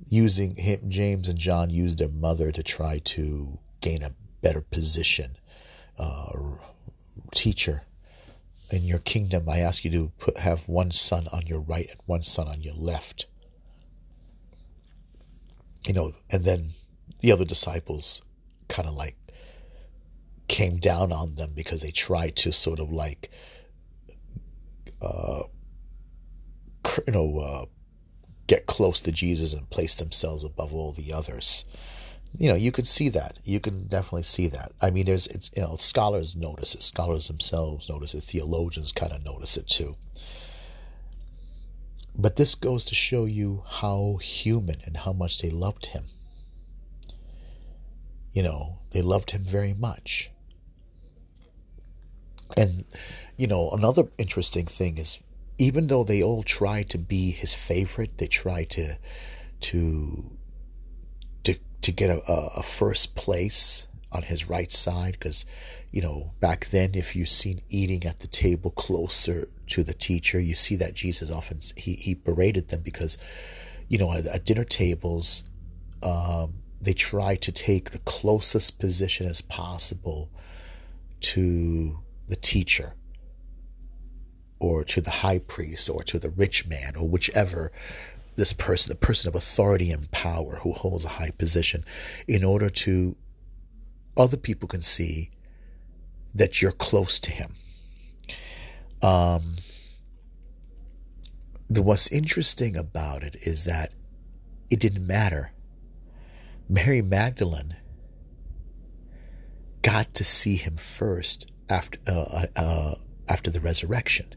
using 0.07 0.55
him, 0.55 0.89
James 0.89 1.29
and 1.29 1.37
John 1.37 1.69
used 1.69 1.99
their 1.99 2.09
mother 2.09 2.51
to 2.51 2.63
try 2.63 2.99
to 3.05 3.57
gain 3.79 4.03
a 4.03 4.13
better 4.41 4.61
position. 4.61 5.37
Uh, 5.97 6.31
teacher, 7.31 7.83
in 8.71 8.83
your 8.83 8.99
kingdom, 8.99 9.47
I 9.49 9.59
ask 9.59 9.83
you 9.83 9.91
to 9.91 10.11
put 10.17 10.37
have 10.37 10.67
one 10.67 10.91
son 10.91 11.27
on 11.31 11.45
your 11.47 11.59
right 11.59 11.89
and 11.89 11.99
one 12.05 12.21
son 12.21 12.47
on 12.47 12.61
your 12.61 12.75
left. 12.75 13.27
You 15.87 15.93
know, 15.93 16.11
and 16.31 16.43
then 16.43 16.71
the 17.19 17.31
other 17.31 17.45
disciples 17.45 18.21
kind 18.67 18.87
of 18.87 18.95
like 18.95 19.17
came 20.47 20.77
down 20.77 21.11
on 21.11 21.35
them 21.35 21.51
because 21.55 21.81
they 21.81 21.91
tried 21.91 22.35
to 22.37 22.51
sort 22.51 22.79
of 22.79 22.91
like, 22.91 23.31
uh, 25.01 25.43
you 27.07 27.13
know, 27.13 27.39
uh, 27.39 27.65
get 28.51 28.65
close 28.65 28.99
to 28.99 29.13
Jesus 29.13 29.53
and 29.53 29.69
place 29.69 29.95
themselves 29.95 30.43
above 30.43 30.73
all 30.73 30.91
the 30.91 31.13
others. 31.13 31.63
You 32.37 32.49
know, 32.49 32.55
you 32.55 32.73
can 32.73 32.83
see 32.83 33.07
that. 33.07 33.39
You 33.45 33.61
can 33.61 33.87
definitely 33.87 34.23
see 34.23 34.47
that. 34.47 34.73
I 34.81 34.91
mean, 34.91 35.05
there's, 35.05 35.27
it's, 35.27 35.51
you 35.55 35.61
know, 35.61 35.77
scholars 35.77 36.35
notice 36.35 36.75
it. 36.75 36.83
Scholars 36.83 37.29
themselves 37.29 37.87
notice 37.87 38.13
it. 38.13 38.23
Theologians 38.23 38.91
kind 38.91 39.13
of 39.13 39.23
notice 39.23 39.55
it 39.55 39.69
too. 39.69 39.95
But 42.13 42.35
this 42.35 42.55
goes 42.55 42.83
to 42.85 42.93
show 42.93 43.23
you 43.23 43.63
how 43.65 44.17
human 44.21 44.81
and 44.83 44.97
how 44.97 45.13
much 45.13 45.41
they 45.41 45.49
loved 45.49 45.85
him. 45.85 46.03
You 48.33 48.43
know, 48.43 48.79
they 48.89 49.01
loved 49.01 49.31
him 49.31 49.45
very 49.45 49.73
much. 49.73 50.29
And, 52.57 52.83
you 53.37 53.47
know, 53.47 53.69
another 53.69 54.03
interesting 54.17 54.65
thing 54.65 54.97
is 54.97 55.19
even 55.61 55.85
though 55.85 56.03
they 56.03 56.23
all 56.23 56.41
try 56.41 56.81
to 56.81 56.97
be 56.97 57.29
his 57.29 57.53
favorite, 57.53 58.17
they 58.17 58.25
try 58.25 58.63
to 58.63 58.97
to 59.59 60.31
to 61.43 61.55
to 61.83 61.91
get 61.91 62.09
a, 62.09 62.19
a 62.27 62.63
first 62.63 63.15
place 63.15 63.85
on 64.11 64.23
his 64.23 64.49
right 64.49 64.71
side 64.71 65.13
because 65.13 65.45
you 65.91 66.01
know 66.01 66.31
back 66.39 66.65
then 66.71 66.95
if 66.95 67.15
you've 67.15 67.29
seen 67.29 67.61
eating 67.69 68.03
at 68.05 68.21
the 68.21 68.27
table 68.27 68.71
closer 68.71 69.49
to 69.67 69.83
the 69.83 69.93
teacher 69.93 70.37
you 70.37 70.53
see 70.53 70.75
that 70.75 70.93
jesus 70.93 71.31
often 71.31 71.59
he, 71.77 71.93
he 71.93 72.13
berated 72.13 72.67
them 72.67 72.81
because 72.81 73.17
you 73.87 73.97
know 73.97 74.11
at, 74.11 74.25
at 74.25 74.45
dinner 74.45 74.65
tables 74.65 75.43
um, 76.03 76.55
they 76.81 76.91
try 76.91 77.35
to 77.35 77.53
take 77.53 77.91
the 77.91 77.99
closest 77.99 78.79
position 78.79 79.27
as 79.27 79.39
possible 79.39 80.29
to 81.21 81.99
the 82.27 82.35
teacher 82.35 82.95
or 84.61 84.83
to 84.83 85.01
the 85.01 85.09
high 85.09 85.39
priest 85.39 85.89
or 85.89 86.03
to 86.03 86.19
the 86.19 86.29
rich 86.29 86.67
man 86.67 86.95
or 86.95 87.07
whichever 87.07 87.71
this 88.35 88.53
person, 88.53 88.91
a 88.91 88.95
person 88.95 89.27
of 89.27 89.35
authority 89.35 89.91
and 89.91 90.09
power 90.11 90.57
who 90.57 90.71
holds 90.71 91.03
a 91.03 91.09
high 91.09 91.31
position, 91.31 91.83
in 92.27 92.43
order 92.43 92.69
to 92.69 93.15
other 94.15 94.37
people 94.37 94.69
can 94.69 94.81
see 94.81 95.31
that 96.35 96.61
you're 96.61 96.71
close 96.71 97.19
to 97.19 97.31
him. 97.31 97.55
Um, 99.01 99.55
the 101.67 101.81
what's 101.81 102.11
interesting 102.11 102.77
about 102.77 103.23
it 103.23 103.35
is 103.41 103.65
that 103.65 103.91
it 104.69 104.79
didn't 104.79 105.07
matter. 105.07 105.51
Mary 106.69 107.01
Magdalene 107.01 107.75
got 109.81 110.13
to 110.13 110.23
see 110.23 110.55
him 110.55 110.77
first 110.77 111.51
after 111.67 111.99
uh, 112.07 112.45
uh, 112.55 112.95
after 113.27 113.49
the 113.49 113.59
resurrection. 113.59 114.27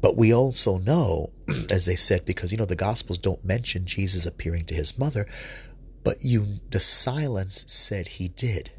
But 0.00 0.16
we 0.16 0.32
also 0.32 0.78
know, 0.78 1.30
as 1.70 1.86
they 1.86 1.96
said, 1.96 2.24
because 2.24 2.52
you 2.52 2.58
know 2.58 2.64
the 2.64 2.76
Gospels 2.76 3.18
don't 3.18 3.44
mention 3.44 3.84
Jesus 3.86 4.26
appearing 4.26 4.64
to 4.66 4.74
his 4.74 4.98
mother, 4.98 5.26
but 6.02 6.24
you 6.24 6.46
the 6.70 6.80
silence 6.80 7.64
said 7.66 8.08
he 8.08 8.28
did. 8.28 8.70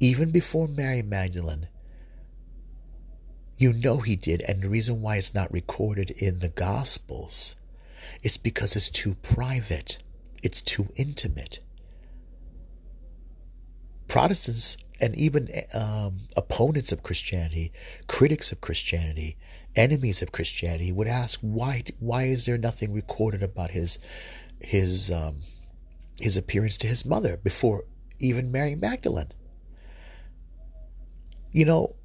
Even 0.00 0.30
before 0.30 0.68
Mary 0.68 1.02
Magdalene, 1.02 1.68
you 3.56 3.72
know 3.72 3.98
he 3.98 4.16
did, 4.16 4.42
and 4.42 4.62
the 4.62 4.68
reason 4.68 5.02
why 5.02 5.16
it's 5.16 5.34
not 5.34 5.52
recorded 5.52 6.10
in 6.10 6.38
the 6.38 6.48
Gospels, 6.48 7.56
it's 8.22 8.38
because 8.38 8.76
it's 8.76 8.88
too 8.88 9.14
private, 9.22 9.98
it's 10.42 10.60
too 10.60 10.88
intimate. 10.96 11.60
Protestants 14.08 14.78
and 15.00 15.14
even 15.14 15.48
um, 15.74 16.16
opponents 16.36 16.92
of 16.92 17.02
Christianity, 17.02 17.72
critics 18.06 18.50
of 18.50 18.60
Christianity, 18.60 19.36
enemies 19.76 20.22
of 20.22 20.32
Christianity 20.32 20.92
would 20.92 21.08
ask 21.08 21.40
why 21.40 21.82
why 21.98 22.24
is 22.24 22.46
there 22.46 22.58
nothing 22.58 22.92
recorded 22.92 23.42
about 23.42 23.70
his 23.70 23.98
his 24.60 25.10
um, 25.10 25.38
his 26.20 26.36
appearance 26.36 26.76
to 26.78 26.86
his 26.86 27.04
mother 27.04 27.36
before 27.36 27.84
even 28.18 28.52
Mary 28.52 28.74
Magdalene? 28.74 29.32
You 31.52 31.64
know, 31.64 31.96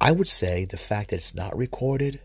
I 0.00 0.12
would 0.12 0.28
say 0.28 0.64
the 0.64 0.76
fact 0.76 1.10
that 1.10 1.16
it's 1.16 1.34
not 1.34 1.56
recorded 1.56 2.20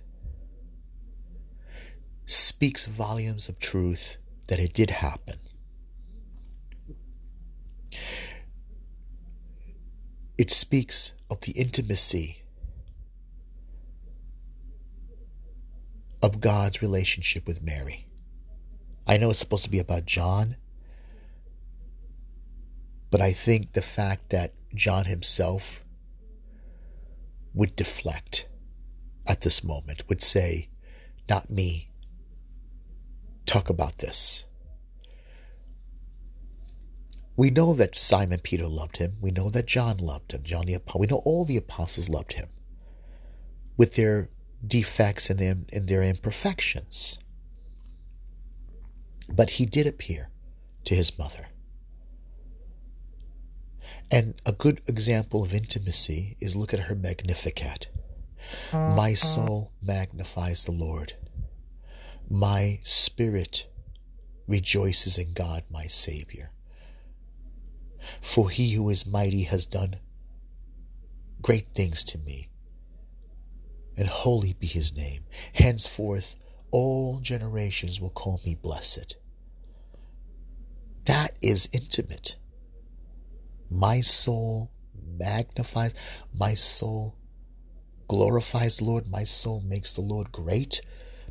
speaks 2.25 2.85
volumes 2.85 3.49
of 3.49 3.59
truth 3.59 4.17
that 4.47 4.59
it 4.59 4.73
did 4.73 4.89
happen. 4.89 5.39
It 10.37 10.51
speaks 10.51 11.13
of 11.29 11.41
the 11.41 11.51
intimacy 11.51 12.43
of 16.21 16.41
God's 16.41 16.81
relationship 16.81 17.47
with 17.47 17.63
Mary. 17.63 18.07
I 19.07 19.17
know 19.17 19.29
it's 19.29 19.39
supposed 19.39 19.63
to 19.63 19.69
be 19.69 19.79
about 19.79 20.05
John, 20.05 20.57
but 23.09 23.21
I 23.21 23.31
think 23.31 23.73
the 23.73 23.81
fact 23.81 24.29
that 24.29 24.53
John 24.75 25.05
himself 25.05 25.83
would 27.53 27.75
deflect 27.75 28.47
at 29.29 29.41
this 29.41 29.63
moment, 29.63 30.03
would 30.09 30.21
say, 30.21 30.69
Not 31.29 31.49
me. 31.49 31.91
Talk 33.45 33.69
about 33.69 33.99
this. 33.99 34.45
We 37.37 37.51
know 37.51 37.73
that 37.73 37.97
Simon 37.97 38.39
Peter 38.43 38.67
loved 38.67 38.97
him. 38.97 39.17
We 39.21 39.31
know 39.31 39.49
that 39.49 39.65
John 39.65 39.97
loved 39.97 40.33
him. 40.33 40.43
John 40.43 40.65
the 40.65 40.73
Apostle. 40.73 41.01
We 41.01 41.07
know 41.07 41.21
all 41.23 41.45
the 41.45 41.57
apostles 41.57 42.09
loved 42.09 42.33
him 42.33 42.49
with 43.77 43.95
their 43.95 44.29
defects 44.65 45.29
and 45.29 45.39
their, 45.39 45.57
and 45.73 45.87
their 45.87 46.03
imperfections. 46.03 47.19
But 49.29 49.51
he 49.51 49.65
did 49.65 49.87
appear 49.87 50.29
to 50.85 50.95
his 50.95 51.17
mother. 51.17 51.47
And 54.11 54.41
a 54.45 54.51
good 54.51 54.81
example 54.87 55.43
of 55.43 55.53
intimacy 55.53 56.35
is 56.39 56.55
look 56.55 56.73
at 56.73 56.79
her 56.79 56.95
Magnificat. 56.95 57.87
My 58.73 59.11
uh-huh. 59.11 59.15
soul 59.15 59.71
magnifies 59.81 60.65
the 60.65 60.71
Lord. 60.71 61.13
My 62.27 62.79
spirit 62.83 63.67
rejoices 64.47 65.17
in 65.19 65.33
God, 65.33 65.63
my 65.69 65.85
Savior. 65.85 66.51
For 68.21 68.49
he 68.49 68.71
who 68.71 68.89
is 68.89 69.05
mighty 69.05 69.43
has 69.43 69.65
done 69.67 69.99
great 71.41 71.67
things 71.67 72.03
to 72.05 72.17
me, 72.17 72.49
and 73.99 74.07
holy 74.07 74.53
be 74.53 74.65
his 74.65 74.95
name. 74.95 75.25
Henceforth, 75.53 76.37
all 76.71 77.19
generations 77.19 77.99
will 77.99 78.09
call 78.09 78.39
me 78.45 78.55
blessed. 78.55 79.17
That 81.03 81.35
is 81.41 81.67
intimate. 81.73 82.37
My 83.69 83.99
soul 83.99 84.71
magnifies, 85.17 85.93
my 86.33 86.53
soul 86.53 87.17
glorifies 88.07 88.81
Lord, 88.81 89.09
my 89.09 89.25
soul 89.25 89.61
makes 89.61 89.91
the 89.93 90.01
Lord 90.01 90.31
great 90.31 90.81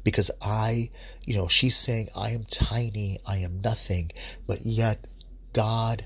because 0.05 0.31
I, 0.43 0.91
you 1.25 1.37
know, 1.37 1.49
she's 1.49 1.77
saying, 1.77 2.09
I 2.15 2.31
am 2.31 2.45
tiny, 2.45 3.19
I 3.27 3.39
am 3.39 3.61
nothing, 3.61 4.11
but 4.47 4.65
yet 4.67 5.07
God 5.55 6.05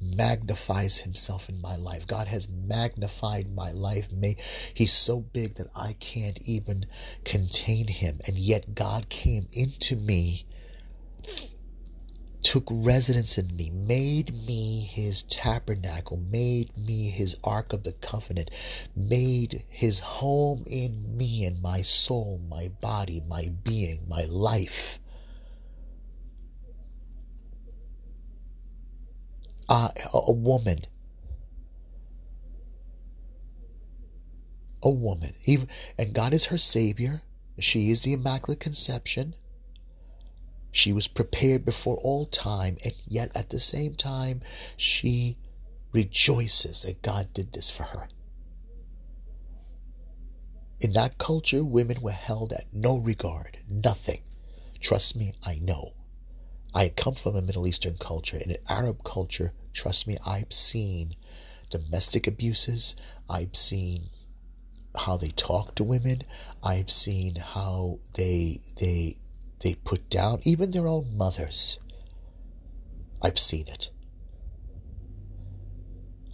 magnifies 0.00 0.98
himself 0.98 1.48
in 1.48 1.60
my 1.60 1.76
life. 1.76 2.06
God 2.06 2.26
has 2.28 2.48
magnified 2.48 3.54
my 3.54 3.70
life. 3.72 4.10
May 4.10 4.36
He's 4.72 4.92
so 4.92 5.20
big 5.20 5.54
that 5.56 5.70
I 5.74 5.92
can't 5.94 6.40
even 6.48 6.86
contain 7.24 7.86
him. 7.86 8.20
And 8.26 8.38
yet 8.38 8.74
God 8.74 9.08
came 9.08 9.46
into 9.52 9.96
me, 9.96 10.46
took 12.42 12.66
residence 12.70 13.36
in 13.36 13.54
me, 13.54 13.70
made 13.70 14.34
me 14.46 14.80
his 14.80 15.22
tabernacle, 15.24 16.16
made 16.16 16.76
me 16.76 17.10
his 17.10 17.36
ark 17.44 17.72
of 17.72 17.82
the 17.82 17.92
covenant, 17.92 18.50
made 18.96 19.64
his 19.68 20.00
home 20.00 20.64
in 20.66 21.16
me 21.16 21.44
and 21.44 21.60
my 21.60 21.82
soul, 21.82 22.40
my 22.48 22.68
body, 22.80 23.22
my 23.28 23.50
being, 23.64 24.08
my 24.08 24.24
life. 24.24 24.98
Uh, 29.70 29.88
a 30.12 30.32
woman. 30.32 30.80
A 34.82 34.90
woman. 34.90 35.32
Even, 35.46 35.68
and 35.96 36.12
God 36.12 36.34
is 36.34 36.46
her 36.46 36.58
Savior. 36.58 37.22
She 37.60 37.90
is 37.90 38.00
the 38.00 38.12
Immaculate 38.12 38.58
Conception. 38.58 39.36
She 40.72 40.92
was 40.92 41.06
prepared 41.06 41.64
before 41.64 41.96
all 41.98 42.26
time, 42.26 42.78
and 42.84 42.94
yet 43.06 43.30
at 43.36 43.50
the 43.50 43.60
same 43.60 43.94
time, 43.94 44.40
she 44.76 45.36
rejoices 45.92 46.82
that 46.82 47.02
God 47.02 47.32
did 47.32 47.52
this 47.52 47.70
for 47.70 47.84
her. 47.84 48.08
In 50.80 50.90
that 50.92 51.18
culture, 51.18 51.62
women 51.62 52.00
were 52.00 52.10
held 52.10 52.52
at 52.52 52.72
no 52.72 52.96
regard, 52.96 53.58
nothing. 53.68 54.22
Trust 54.80 55.14
me, 55.14 55.32
I 55.44 55.58
know. 55.60 55.92
I 56.72 56.88
come 56.88 57.14
from 57.14 57.36
a 57.36 57.42
Middle 57.42 57.66
Eastern 57.66 57.98
culture. 57.98 58.38
In 58.38 58.50
an 58.52 58.56
Arab 58.68 59.04
culture, 59.04 59.52
trust 59.72 60.06
me, 60.06 60.18
I've 60.26 60.52
seen 60.52 61.14
domestic 61.70 62.26
abuses. 62.26 62.96
I've 63.28 63.56
seen 63.56 64.10
how 64.96 65.16
they 65.16 65.28
talk 65.28 65.74
to 65.76 65.84
women. 65.84 66.22
I've 66.62 66.90
seen 66.90 67.36
how 67.36 68.00
they 68.14 68.60
they 68.76 69.16
they 69.60 69.74
put 69.74 70.10
down 70.10 70.40
even 70.44 70.70
their 70.70 70.88
own 70.88 71.16
mothers. 71.16 71.78
I've 73.22 73.38
seen 73.38 73.68
it. 73.68 73.90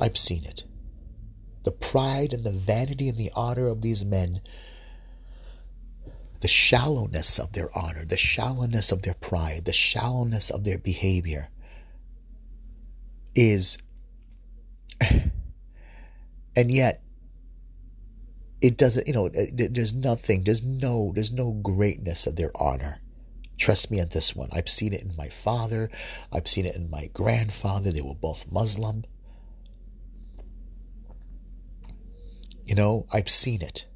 I've 0.00 0.16
seen 0.16 0.44
it. 0.44 0.64
The 1.64 1.72
pride 1.72 2.32
and 2.32 2.44
the 2.44 2.52
vanity 2.52 3.08
and 3.08 3.18
the 3.18 3.32
honor 3.34 3.66
of 3.68 3.82
these 3.82 4.04
men 4.04 4.40
the 6.40 6.48
shallowness 6.48 7.38
of 7.38 7.52
their 7.52 7.76
honor, 7.76 8.04
the 8.04 8.16
shallowness 8.16 8.92
of 8.92 9.02
their 9.02 9.14
pride, 9.14 9.64
the 9.64 9.72
shallowness 9.72 10.50
of 10.50 10.64
their 10.64 10.78
behavior 10.78 11.48
is, 13.36 13.78
and 15.00 16.72
yet 16.72 17.02
it 18.60 18.76
doesn't, 18.78 19.06
you 19.06 19.12
know, 19.12 19.26
uh, 19.26 19.46
there's 19.52 19.94
nothing, 19.94 20.42
there's 20.44 20.64
no, 20.64 21.12
there's 21.14 21.32
no 21.32 21.52
greatness 21.52 22.26
of 22.26 22.34
their 22.36 22.50
honor. 22.56 23.00
Trust 23.58 23.90
me 23.90 24.00
on 24.00 24.08
this 24.08 24.34
one. 24.34 24.48
I've 24.52 24.68
seen 24.68 24.92
it 24.92 25.02
in 25.02 25.14
my 25.16 25.28
father. 25.28 25.90
I've 26.32 26.48
seen 26.48 26.66
it 26.66 26.76
in 26.76 26.90
my 26.90 27.08
grandfather. 27.12 27.92
They 27.92 28.02
were 28.02 28.14
both 28.14 28.50
Muslim. 28.50 29.04
You 32.66 32.74
know, 32.74 33.06
I've 33.12 33.30
seen 33.30 33.62
it. 33.62 33.86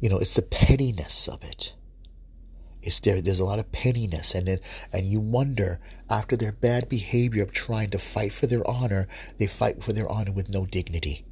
You 0.00 0.08
know, 0.08 0.18
it's 0.18 0.34
the 0.34 0.42
pettiness 0.42 1.28
of 1.28 1.42
it. 1.44 1.74
There. 3.02 3.22
There's 3.22 3.40
a 3.40 3.44
lot 3.44 3.58
of 3.58 3.72
pettiness, 3.72 4.34
and 4.34 4.60
and 4.92 5.06
you 5.06 5.20
wonder 5.20 5.80
after 6.10 6.36
their 6.36 6.52
bad 6.52 6.88
behavior 6.88 7.42
of 7.42 7.52
trying 7.52 7.90
to 7.90 7.98
fight 7.98 8.32
for 8.32 8.46
their 8.46 8.68
honor, 8.68 9.08
they 9.38 9.46
fight 9.46 9.82
for 9.82 9.92
their 9.92 10.08
honor 10.10 10.32
with 10.32 10.50
no 10.50 10.66
dignity. 10.66 11.24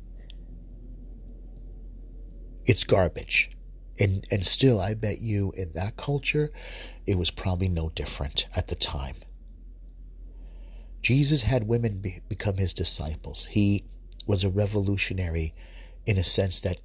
It's 2.65 2.85
garbage, 2.85 3.51
and 4.01 4.25
and 4.31 4.47
still, 4.47 4.81
I 4.81 4.95
bet 4.95 5.21
you 5.21 5.53
in 5.57 5.73
that 5.73 5.97
culture, 5.97 6.51
it 7.07 7.19
was 7.19 7.31
probably 7.31 7.69
no 7.69 7.91
different 7.91 8.47
at 8.57 8.69
the 8.69 8.77
time. 8.77 9.17
Jesus 11.03 11.43
had 11.43 11.67
women 11.67 11.99
be, 11.99 12.21
become 12.29 12.57
his 12.57 12.73
disciples. 12.73 13.47
He 13.47 13.85
was 14.27 14.45
a 14.45 14.49
revolutionary 14.49 15.53
in 16.07 16.17
a 16.17 16.25
sense 16.25 16.61
that 16.61 16.79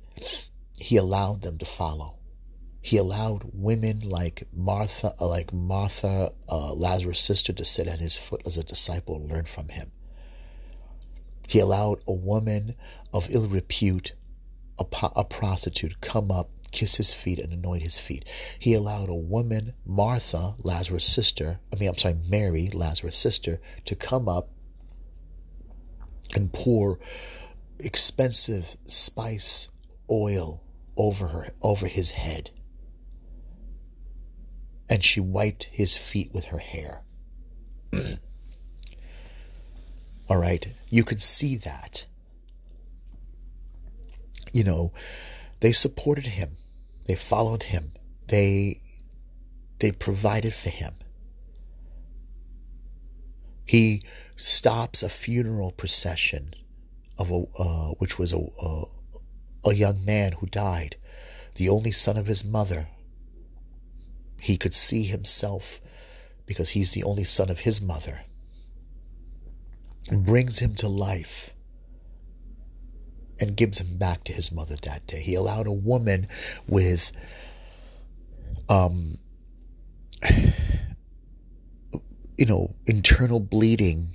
he 0.80 0.98
allowed 0.98 1.42
them 1.42 1.58
to 1.60 1.66
follow. 1.66 2.17
He 2.88 2.96
allowed 2.96 3.52
women 3.54 4.00
like 4.00 4.48
Martha, 4.54 5.14
uh, 5.20 5.28
like 5.28 5.52
Martha, 5.52 6.32
uh, 6.48 6.72
Lazarus' 6.72 7.20
sister, 7.20 7.52
to 7.52 7.66
sit 7.66 7.86
at 7.86 8.00
his 8.00 8.16
foot 8.16 8.42
as 8.46 8.56
a 8.56 8.64
disciple 8.64 9.18
and 9.18 9.30
learn 9.30 9.44
from 9.44 9.68
him. 9.68 9.92
He 11.50 11.60
allowed 11.60 12.02
a 12.08 12.14
woman 12.14 12.76
of 13.12 13.28
ill 13.30 13.50
repute, 13.50 14.14
a, 14.80 14.86
a 15.18 15.26
prostitute, 15.26 16.00
come 16.00 16.32
up, 16.32 16.50
kiss 16.72 16.96
his 16.96 17.12
feet, 17.12 17.40
and 17.40 17.52
anoint 17.52 17.84
his 17.84 18.00
feet. 18.00 18.24
He 18.58 18.74
allowed 18.74 19.10
a 19.10 19.16
woman, 19.16 19.74
Martha, 19.86 20.56
Lazarus' 20.64 21.04
sister, 21.04 21.60
I 21.74 21.80
mean, 21.80 21.90
I'm 21.90 21.98
sorry, 21.98 22.16
Mary, 22.30 22.70
Lazarus' 22.70 23.18
sister, 23.18 23.60
to 23.84 23.96
come 23.98 24.30
up 24.30 24.48
and 26.34 26.54
pour 26.54 27.00
expensive 27.80 28.78
spice 28.86 29.74
oil 30.10 30.64
over 30.96 31.28
her 31.28 31.50
over 31.62 31.86
his 31.88 32.12
head 32.12 32.52
and 34.90 35.04
she 35.04 35.20
wiped 35.20 35.66
his 35.66 35.98
feet 35.98 36.34
with 36.34 36.46
her 36.46 36.60
hair. 36.60 37.04
All 40.30 40.38
right. 40.38 40.68
You 40.90 41.04
could 41.04 41.22
see 41.22 41.58
that. 41.58 42.06
You 44.54 44.64
know 44.64 44.92
they 45.60 45.72
supported 45.72 46.26
him. 46.26 46.58
They 47.06 47.16
followed 47.16 47.64
him. 47.64 47.92
They 48.28 48.82
they 49.80 49.92
provided 49.92 50.54
for 50.54 50.70
him. 50.70 50.96
He 53.66 54.04
stops 54.36 55.04
a 55.04 55.10
funeral 55.10 55.72
procession 55.72 56.54
of 57.18 57.32
a 57.32 57.44
uh, 57.60 57.90
which 58.00 58.18
was 58.18 58.34
a, 58.34 58.40
a 58.62 58.84
a 59.66 59.74
young 59.74 60.06
man 60.06 60.34
who 60.34 60.48
died, 60.48 60.96
the 61.56 61.70
only 61.70 61.92
son 61.92 62.18
of 62.18 62.28
his 62.28 62.44
mother. 62.46 62.88
He 64.40 64.58
could 64.58 64.74
see 64.74 65.04
himself 65.04 65.82
because 66.46 66.70
he's 66.70 66.92
the 66.92 67.04
only 67.04 67.24
son 67.24 67.50
of 67.50 67.60
his 67.60 67.82
mother. 67.82 68.22
Brings 70.12 70.60
him 70.60 70.76
to 70.76 70.88
life 70.88 71.54
and 73.40 73.56
gives 73.56 73.80
him 73.80 73.98
back 73.98 74.24
to 74.26 74.34
his 74.34 74.52
mother 74.52 74.76
that 74.84 75.06
day. 75.08 75.22
He 75.22 75.36
allowed 75.36 75.68
a 75.68 75.72
woman 75.72 76.28
with 76.68 77.12
um 78.70 79.18
you 82.38 82.46
know 82.46 82.76
internal 82.86 83.40
bleeding 83.40 84.10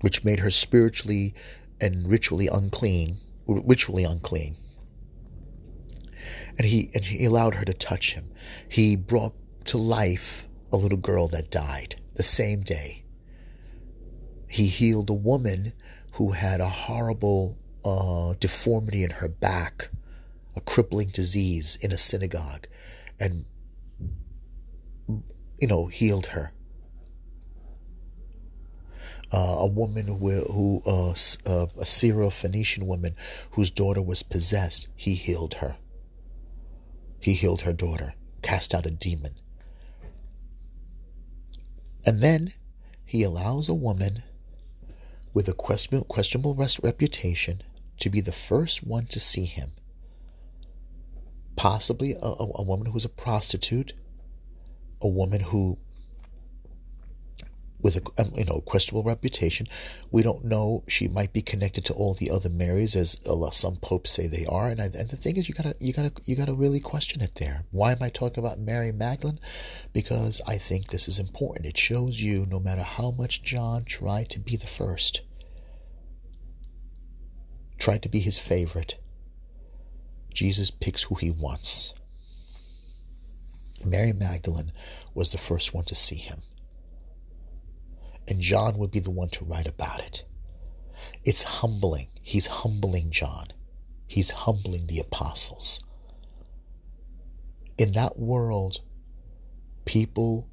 which 0.00 0.24
made 0.24 0.40
her 0.40 0.50
spiritually 0.50 1.34
and 1.80 2.10
ritually 2.10 2.48
unclean, 2.48 3.16
ritually 3.46 4.04
unclean. 4.04 4.56
And 6.60 6.66
he 6.66 6.90
and 6.92 7.02
he 7.02 7.24
allowed 7.24 7.54
her 7.54 7.64
to 7.64 7.72
touch 7.72 8.12
him. 8.12 8.32
He 8.68 8.94
brought 8.94 9.32
to 9.64 9.78
life 9.78 10.46
a 10.70 10.76
little 10.76 10.98
girl 10.98 11.26
that 11.28 11.50
died 11.50 11.98
the 12.16 12.22
same 12.22 12.60
day. 12.60 13.02
He 14.46 14.66
healed 14.66 15.08
a 15.08 15.14
woman 15.14 15.72
who 16.12 16.32
had 16.32 16.60
a 16.60 16.68
horrible 16.68 17.56
uh, 17.82 18.34
deformity 18.38 19.02
in 19.02 19.08
her 19.08 19.26
back, 19.26 19.88
a 20.54 20.60
crippling 20.60 21.08
disease 21.08 21.78
in 21.80 21.92
a 21.92 21.96
synagogue, 21.96 22.66
and 23.18 23.46
you 25.08 25.66
know 25.66 25.86
healed 25.86 26.26
her 26.26 26.52
uh, 29.32 29.56
a 29.60 29.66
woman 29.66 30.06
who, 30.06 30.30
who 30.30 30.82
uh, 30.86 31.14
uh, 31.46 31.66
a 31.78 31.86
Syro-Phoenician 31.86 32.86
woman 32.86 33.14
whose 33.52 33.70
daughter 33.70 34.02
was 34.02 34.22
possessed. 34.22 34.88
He 34.94 35.14
healed 35.14 35.54
her. 35.54 35.76
He 37.20 37.34
healed 37.34 37.62
her 37.62 37.72
daughter, 37.72 38.14
cast 38.42 38.74
out 38.74 38.86
a 38.86 38.90
demon. 38.90 39.34
And 42.06 42.20
then 42.20 42.54
he 43.04 43.22
allows 43.22 43.68
a 43.68 43.74
woman 43.74 44.22
with 45.34 45.48
a 45.48 45.52
questionable, 45.52 46.54
reputation 46.82 47.62
to 47.98 48.10
be 48.10 48.20
the 48.20 48.32
first 48.32 48.86
one 48.86 49.06
to 49.06 49.20
see 49.20 49.44
him. 49.44 49.72
Possibly 51.56 52.12
a, 52.12 52.24
a, 52.24 52.50
a 52.54 52.62
woman 52.62 52.86
who's 52.86 53.04
a 53.04 53.10
prostitute, 53.10 53.92
a 55.02 55.08
woman 55.08 55.40
who 55.40 55.78
with 57.82 57.96
a 57.96 58.22
um, 58.22 58.32
you 58.36 58.44
know 58.44 58.60
questionable 58.60 59.08
reputation. 59.08 59.66
We 60.10 60.22
don't 60.22 60.44
know 60.44 60.84
she 60.88 61.08
might 61.08 61.32
be 61.32 61.42
connected 61.42 61.84
to 61.86 61.94
all 61.94 62.14
the 62.14 62.30
other 62.30 62.48
Marys, 62.48 62.96
as 62.96 63.20
some 63.52 63.76
popes 63.76 64.10
say 64.10 64.26
they 64.26 64.46
are. 64.46 64.68
And, 64.68 64.80
I, 64.80 64.84
and 64.86 65.08
the 65.08 65.16
thing 65.16 65.36
is, 65.36 65.48
you 65.48 65.54
gotta 65.54 65.74
you 65.80 65.92
gotta 65.92 66.12
you 66.24 66.36
gotta 66.36 66.54
really 66.54 66.80
question 66.80 67.22
it 67.22 67.36
there. 67.36 67.64
Why 67.70 67.92
am 67.92 68.02
I 68.02 68.08
talking 68.08 68.44
about 68.44 68.58
Mary 68.58 68.92
Magdalene? 68.92 69.38
Because 69.92 70.40
I 70.46 70.58
think 70.58 70.88
this 70.88 71.08
is 71.08 71.18
important. 71.18 71.66
It 71.66 71.76
shows 71.76 72.20
you, 72.20 72.46
no 72.46 72.60
matter 72.60 72.82
how 72.82 73.10
much 73.12 73.42
John 73.42 73.84
tried 73.84 74.30
to 74.30 74.40
be 74.40 74.56
the 74.56 74.66
first, 74.66 75.22
tried 77.78 78.02
to 78.02 78.08
be 78.08 78.20
his 78.20 78.38
favorite, 78.38 78.98
Jesus 80.34 80.70
picks 80.70 81.04
who 81.04 81.14
he 81.14 81.30
wants. 81.30 81.94
Mary 83.84 84.12
Magdalene 84.12 84.72
was 85.14 85.30
the 85.30 85.38
first 85.38 85.72
one 85.72 85.84
to 85.84 85.94
see 85.94 86.16
him 86.16 86.42
and 88.30 88.40
John 88.40 88.78
would 88.78 88.90
be 88.90 89.00
the 89.00 89.10
one 89.10 89.28
to 89.30 89.44
write 89.44 89.66
about 89.66 90.00
it. 90.00 90.24
It's 91.24 91.42
humbling. 91.42 92.06
He's 92.22 92.46
humbling 92.46 93.10
John. 93.10 93.48
He's 94.06 94.30
humbling 94.30 94.86
the 94.86 95.00
apostles. 95.00 95.84
In 97.76 97.92
that 97.92 98.18
world, 98.18 98.80
people 99.84 100.48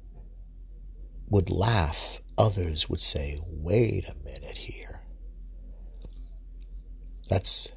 would 1.28 1.50
laugh. 1.50 2.20
Others 2.36 2.88
would 2.88 3.00
say, 3.00 3.40
wait 3.46 4.08
a 4.08 4.14
minute 4.24 4.56
here. 4.56 5.00
That's 7.28 7.72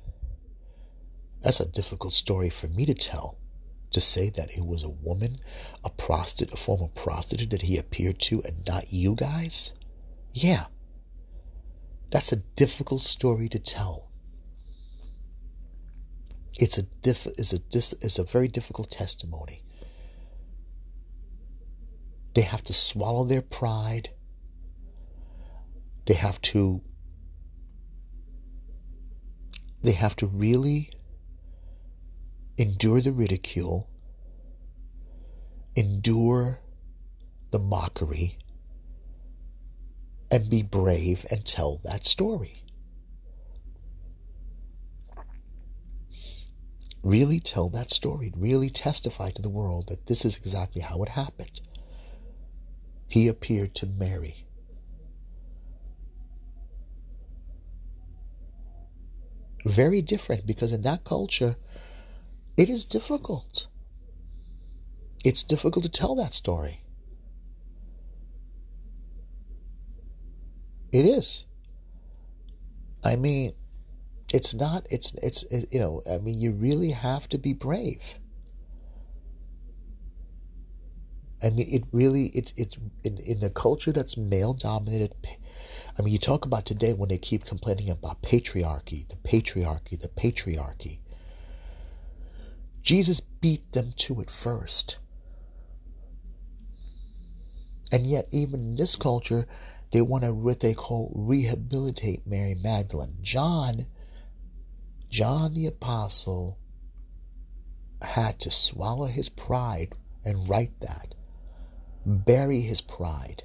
that's 1.42 1.60
a 1.60 1.68
difficult 1.68 2.14
story 2.14 2.50
for 2.50 2.68
me 2.68 2.86
to 2.86 2.94
tell. 2.94 3.38
To 3.92 4.00
say 4.00 4.30
that 4.30 4.52
it 4.56 4.66
was 4.66 4.84
a 4.84 4.90
woman, 4.90 5.40
a 5.84 5.90
prostitute, 5.90 6.54
a 6.54 6.58
former 6.58 6.88
prostitute 6.88 7.50
that 7.50 7.64
he 7.64 7.78
appeared 7.78 8.20
to, 8.20 8.42
and 8.44 8.66
not 8.66 8.94
you 8.94 9.16
guys? 9.16 9.74
Yeah, 10.32 10.65
that's 12.12 12.32
a 12.32 12.38
difficult 12.38 13.02
story 13.02 13.50
to 13.50 13.60
tell. 13.60 14.12
It's 16.60 16.78
a 16.78 16.84
diff, 16.84 17.26
it's 17.26 17.54
a 17.54 17.60
dis, 17.60 17.94
it's 18.02 18.20
a 18.20 18.24
very 18.24 18.48
difficult 18.48 18.91
testimony. 18.91 19.63
They 22.34 22.41
have 22.41 22.63
to 22.63 22.74
swallow 22.74 23.26
their 23.26 23.41
pride. 23.41 24.10
They 26.06 26.13
have 26.13 26.41
to 26.41 26.82
they 29.84 29.94
have 29.94 30.15
to 30.17 30.28
really 30.28 30.91
endure 32.58 33.02
the 33.02 33.12
ridicule, 33.12 33.89
endure 35.76 36.60
the 37.52 37.60
mockery, 37.60 38.38
and 40.32 40.50
be 40.50 40.63
brave 40.63 41.26
and 41.30 41.46
tell 41.46 41.82
that 41.84 42.06
story. 42.06 42.62
really 47.04 47.39
tell 47.39 47.70
that 47.70 47.91
story, 47.91 48.32
really 48.36 48.70
testify 48.70 49.30
to 49.32 49.41
the 49.41 49.50
world 49.50 49.88
that 49.89 50.06
this 50.06 50.26
is 50.26 50.38
exactly 50.38 50.82
how 50.82 51.02
it 51.04 51.10
happened. 51.10 51.62
He 53.08 53.28
appeared 53.28 53.76
to 53.76 53.86
Mary. 53.86 54.46
Very 59.65 60.02
different 60.02 60.46
because 60.46 60.74
in 60.74 60.82
that 60.82 61.04
culture, 61.04 61.56
it 62.58 62.70
is 62.70 62.86
difficult. 62.86 63.67
It's 65.24 65.44
difficult 65.44 65.84
to 65.84 65.89
tell 65.89 66.15
that 66.15 66.34
story. 66.34 66.82
It 70.91 71.06
is. 71.06 71.45
I 73.04 73.15
mean, 73.15 73.54
it's 74.34 74.54
not 74.54 74.86
it's 74.89 75.13
it's 75.15 75.43
it, 75.51 75.73
you 75.73 75.80
know 75.80 76.01
i 76.10 76.17
mean 76.17 76.39
you 76.39 76.51
really 76.51 76.91
have 76.91 77.27
to 77.30 77.38
be 77.38 77.54
brave. 77.54 78.15
I 81.43 81.49
mean 81.49 81.67
it 81.69 81.84
really 81.91 82.27
it's 82.27 82.54
it's 82.56 82.77
in, 83.04 83.17
in 83.17 83.43
a 83.43 83.49
culture 83.49 83.91
that's 83.91 84.15
male 84.15 84.54
dominated 84.54 85.15
i 85.97 86.01
mean 86.01 86.13
you 86.13 86.19
talk 86.19 86.45
about 86.45 86.65
today 86.65 86.93
when 86.93 87.10
they 87.10 87.17
keep 87.17 87.45
complaining 87.45 87.89
about 87.89 88.21
patriarchy 88.21 89.08
the 89.10 89.15
patriarchy 89.17 89.99
the 89.99 90.08
patriarchy. 90.08 90.99
Jesus 92.82 93.19
beat 93.19 93.71
them 93.73 93.93
to 93.95 94.21
it 94.21 94.30
first. 94.30 94.97
And 97.91 98.08
yet 98.08 98.27
even 98.32 98.62
in 98.62 98.75
this 98.75 98.95
culture 98.95 99.45
they 99.91 100.01
want 100.01 100.23
to 100.23 100.34
what 100.34 100.60
they 100.60 100.73
call 100.73 101.12
rehabilitate 101.15 102.25
mary 102.25 102.56
magdalene 102.56 103.17
john 103.21 103.86
John 105.12 105.56
the 105.56 105.67
Apostle 105.67 106.58
had 108.01 108.39
to 108.39 108.49
swallow 108.49 109.08
his 109.08 109.27
pride 109.27 109.91
and 110.23 110.47
write 110.47 110.80
that, 110.80 111.15
bury 112.06 112.62
his 112.62 112.80
pride, 112.80 113.43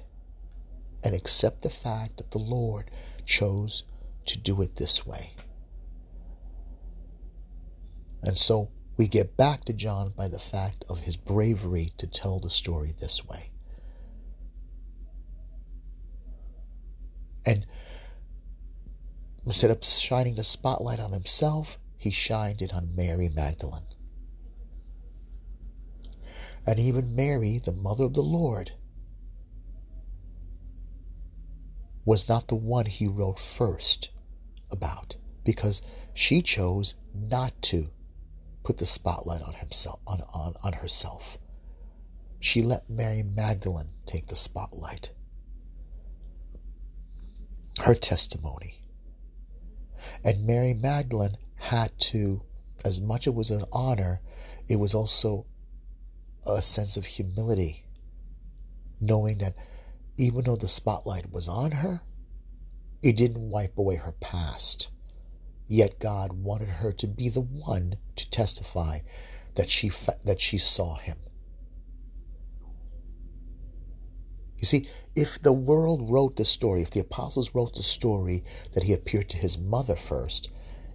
and 1.03 1.13
accept 1.13 1.63
the 1.63 1.69
fact 1.69 2.17
that 2.17 2.31
the 2.31 2.37
Lord 2.37 2.89
chose 3.25 3.83
to 4.27 4.37
do 4.37 4.61
it 4.61 4.77
this 4.77 5.05
way. 5.05 5.33
And 8.23 8.37
so 8.37 8.69
we 8.95 9.09
get 9.09 9.35
back 9.35 9.65
to 9.65 9.73
John 9.73 10.13
by 10.15 10.29
the 10.29 10.39
fact 10.39 10.85
of 10.87 11.01
his 11.01 11.17
bravery 11.17 11.91
to 11.97 12.07
tell 12.07 12.39
the 12.39 12.49
story 12.49 12.95
this 12.97 13.25
way. 13.25 13.51
And 17.47 17.65
Instead 19.47 19.71
of 19.71 19.81
shining 19.81 20.35
the 20.35 20.43
spotlight 20.43 20.99
on 20.99 21.13
himself, 21.13 21.79
he 21.97 22.11
shined 22.11 22.61
it 22.61 22.73
on 22.73 22.93
Mary 22.95 23.29
Magdalene. 23.29 23.87
And 26.65 26.77
even 26.77 27.15
Mary, 27.15 27.57
the 27.57 27.71
mother 27.71 28.03
of 28.03 28.13
the 28.13 28.21
Lord, 28.21 28.73
was 32.03 32.27
not 32.27 32.49
the 32.49 32.55
one 32.55 32.87
he 32.87 33.07
wrote 33.07 33.39
first 33.39 34.11
about 34.69 35.15
because 35.45 35.81
she 36.13 36.41
chose 36.41 36.95
not 37.13 37.53
to 37.61 37.89
put 38.63 38.79
the 38.79 38.85
spotlight 38.85 39.41
on 39.41 39.53
himself 39.53 40.01
on, 40.05 40.19
on, 40.33 40.55
on 40.61 40.73
herself. 40.73 41.37
She 42.41 42.61
let 42.61 42.89
Mary 42.89 43.23
Magdalene 43.23 43.93
take 44.05 44.27
the 44.27 44.35
spotlight. 44.35 45.11
Her 47.79 47.95
testimony 47.95 48.81
and 50.23 50.45
Mary 50.45 50.73
Magdalene 50.73 51.37
had 51.55 51.97
to, 51.99 52.41
as 52.85 53.01
much 53.01 53.27
as 53.27 53.31
it 53.31 53.35
was 53.35 53.51
an 53.51 53.65
honor, 53.71 54.21
it 54.67 54.77
was 54.77 54.93
also 54.93 55.45
a 56.45 56.61
sense 56.61 56.97
of 56.97 57.05
humility, 57.05 57.85
knowing 58.99 59.39
that 59.39 59.55
even 60.17 60.43
though 60.45 60.55
the 60.55 60.67
spotlight 60.67 61.31
was 61.31 61.47
on 61.47 61.71
her, 61.71 62.01
it 63.03 63.15
didn't 63.15 63.49
wipe 63.49 63.77
away 63.77 63.95
her 63.95 64.13
past. 64.13 64.89
Yet 65.67 65.99
God 65.99 66.33
wanted 66.33 66.69
her 66.69 66.91
to 66.93 67.07
be 67.07 67.29
the 67.29 67.41
one 67.41 67.97
to 68.15 68.29
testify 68.29 68.99
that 69.55 69.69
she 69.69 69.91
that 70.23 70.39
she 70.39 70.57
saw 70.57 70.95
him. 70.95 71.17
You 74.59 74.65
see, 74.65 74.87
if 75.15 75.41
the 75.41 75.53
world 75.53 76.09
wrote 76.09 76.35
the 76.35 76.45
story, 76.45 76.81
if 76.81 76.91
the 76.91 76.99
apostles 76.99 77.53
wrote 77.53 77.75
the 77.75 77.83
story 77.83 78.43
that 78.73 78.83
he 78.83 78.93
appeared 78.93 79.29
to 79.29 79.37
his 79.37 79.57
mother 79.57 79.95
first, 79.95 80.51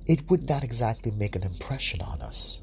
it 0.07 0.29
would 0.31 0.48
not 0.48 0.64
exactly 0.64 1.12
make 1.12 1.37
an 1.37 1.44
impression 1.44 2.01
on 2.03 2.20
us. 2.22 2.62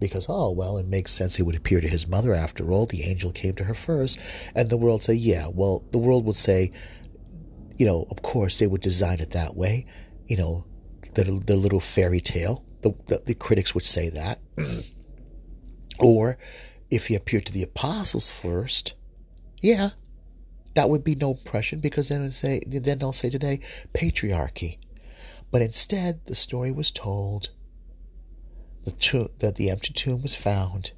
Because, 0.00 0.26
oh, 0.28 0.52
well, 0.52 0.78
it 0.78 0.86
makes 0.86 1.12
sense 1.12 1.34
he 1.34 1.42
would 1.42 1.56
appear 1.56 1.80
to 1.80 1.88
his 1.88 2.06
mother 2.06 2.32
after 2.32 2.70
all. 2.70 2.86
The 2.86 3.02
angel 3.02 3.32
came 3.32 3.54
to 3.54 3.64
her 3.64 3.74
first. 3.74 4.20
And 4.54 4.68
the 4.68 4.76
world 4.76 5.02
say, 5.02 5.14
yeah, 5.14 5.48
well, 5.48 5.84
the 5.90 5.98
world 5.98 6.24
would 6.26 6.36
say, 6.36 6.70
you 7.76 7.84
know, 7.84 8.06
of 8.10 8.22
course 8.22 8.58
they 8.58 8.68
would 8.68 8.80
design 8.80 9.18
it 9.18 9.30
that 9.30 9.56
way. 9.56 9.86
You 10.26 10.36
know, 10.36 10.64
the, 11.14 11.24
the 11.24 11.56
little 11.56 11.80
fairy 11.80 12.20
tale. 12.20 12.64
The, 12.82 12.94
the, 13.06 13.22
the 13.26 13.34
critics 13.34 13.74
would 13.74 13.84
say 13.84 14.10
that. 14.10 14.40
or 15.98 16.38
if 16.90 17.08
he 17.08 17.16
appeared 17.16 17.46
to 17.46 17.52
the 17.52 17.64
apostles 17.64 18.30
first, 18.30 18.94
yeah, 19.60 19.90
that 20.78 20.88
would 20.88 21.02
be 21.02 21.16
no 21.16 21.32
impression 21.32 21.80
because 21.80 22.08
then 22.08 22.30
say 22.30 22.62
then 22.64 23.00
they'll 23.00 23.12
say 23.12 23.28
today 23.28 23.58
patriarchy. 23.92 24.78
But 25.50 25.60
instead, 25.60 26.24
the 26.26 26.36
story 26.36 26.70
was 26.70 26.92
told 26.92 27.50
the 28.84 28.92
that 29.40 29.56
the 29.56 29.70
empty 29.70 29.92
tomb 29.92 30.22
was 30.22 30.36
found 30.36 30.92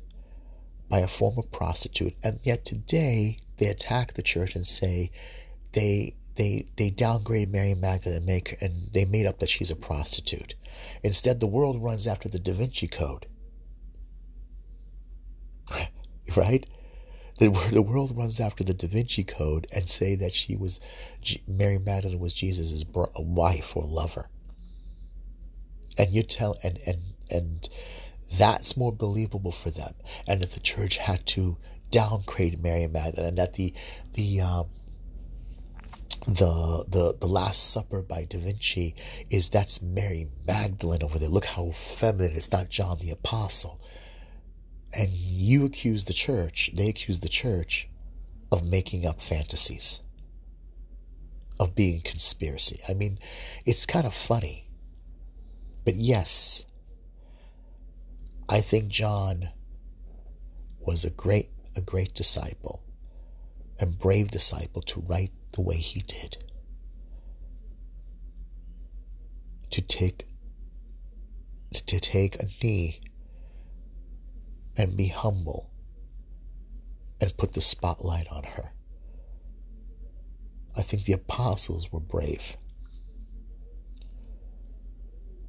by 0.90 0.98
a 0.98 1.08
former 1.08 1.40
prostitute, 1.40 2.14
and 2.22 2.40
yet 2.42 2.62
today 2.62 3.38
they 3.56 3.68
attack 3.68 4.12
the 4.12 4.22
church 4.22 4.54
and 4.54 4.66
say 4.66 5.10
they 5.72 6.14
they 6.34 6.66
they 6.76 6.90
downgrade 6.90 7.50
Mary 7.50 7.74
Magdalene 7.74 8.18
and 8.18 8.26
make 8.26 8.60
and 8.60 8.90
they 8.92 9.06
made 9.06 9.24
up 9.24 9.38
that 9.38 9.48
she's 9.48 9.70
a 9.70 9.76
prostitute. 9.76 10.56
Instead, 11.02 11.40
the 11.40 11.46
world 11.46 11.82
runs 11.82 12.06
after 12.06 12.28
the 12.28 12.38
Da 12.38 12.52
Vinci 12.52 12.86
Code, 12.86 13.24
right? 16.36 16.66
The, 17.40 17.81
world 17.81 18.14
runs 18.14 18.38
after 18.38 18.62
the 18.62 18.74
Da 18.74 18.87
Vinci 18.87 19.24
Code 19.24 19.66
and 19.72 19.88
say 19.88 20.14
that 20.16 20.31
she 20.31 20.57
was 20.57 20.79
Mary 21.48 21.79
Magdalene 21.79 22.18
was 22.18 22.35
Jesus' 22.35 22.85
wife 23.16 23.74
or 23.74 23.85
lover. 23.85 24.29
And 25.96 26.12
you 26.12 26.22
tell 26.22 26.59
and 26.62 26.79
and 26.87 26.98
and 27.31 27.68
that's 28.37 28.76
more 28.76 28.92
believable 28.92 29.53
for 29.53 29.70
them. 29.70 29.94
And 30.26 30.44
if 30.44 30.53
the 30.53 30.61
church 30.61 30.98
had 30.98 31.24
to 31.29 31.57
downgrade 31.90 32.62
Mary 32.62 32.87
Magdalene, 32.87 33.31
and 33.31 33.38
that 33.38 33.55
the 33.55 33.72
the 34.12 34.42
um, 34.42 34.66
the 36.26 36.85
the 36.88 37.16
the 37.18 37.26
Last 37.26 37.70
Supper 37.70 38.03
by 38.03 38.24
Da 38.24 38.38
Vinci 38.38 38.94
is 39.31 39.48
that's 39.48 39.81
Mary 39.81 40.29
Magdalene 40.46 41.03
over 41.03 41.18
there. 41.18 41.31
Look 41.31 41.46
how 41.46 41.70
feminine. 41.70 42.37
It's 42.37 42.53
not 42.53 42.68
John 42.68 42.98
the 42.98 43.11
Apostle. 43.11 43.81
And 44.96 45.12
you 45.12 45.64
accuse 45.64 46.05
the 46.05 46.12
church, 46.12 46.70
they 46.74 46.88
accuse 46.88 47.20
the 47.20 47.29
church 47.29 47.88
of 48.50 48.64
making 48.64 49.07
up 49.07 49.20
fantasies, 49.20 50.03
of 51.61 51.74
being 51.74 52.00
conspiracy. 52.00 52.81
I 52.88 52.94
mean, 52.94 53.18
it's 53.64 53.87
kind 53.87 54.07
of 54.07 54.14
funny. 54.14 54.68
But 55.85 55.94
yes, 55.94 56.66
I 58.48 58.61
think 58.61 58.88
John 58.88 59.50
was 60.81 61.05
a 61.05 61.11
great 61.11 61.50
a 61.76 61.81
great 61.81 62.14
disciple 62.14 62.83
and 63.79 63.96
brave 63.96 64.31
disciple 64.31 64.83
to 64.83 65.00
write 65.00 65.33
the 65.53 65.61
way 65.61 65.76
he 65.76 66.00
did. 66.00 66.37
To 69.70 69.81
take 69.81 70.26
to 71.72 72.00
take 72.00 72.42
a 72.42 72.46
knee 72.62 73.00
and 74.80 74.96
be 74.96 75.08
humble 75.08 75.70
and 77.20 77.37
put 77.37 77.52
the 77.52 77.60
spotlight 77.60 78.26
on 78.28 78.42
her. 78.44 78.72
I 80.76 80.83
think 80.83 81.04
the 81.04 81.12
apostles 81.12 81.92
were 81.92 82.00
brave 82.00 82.56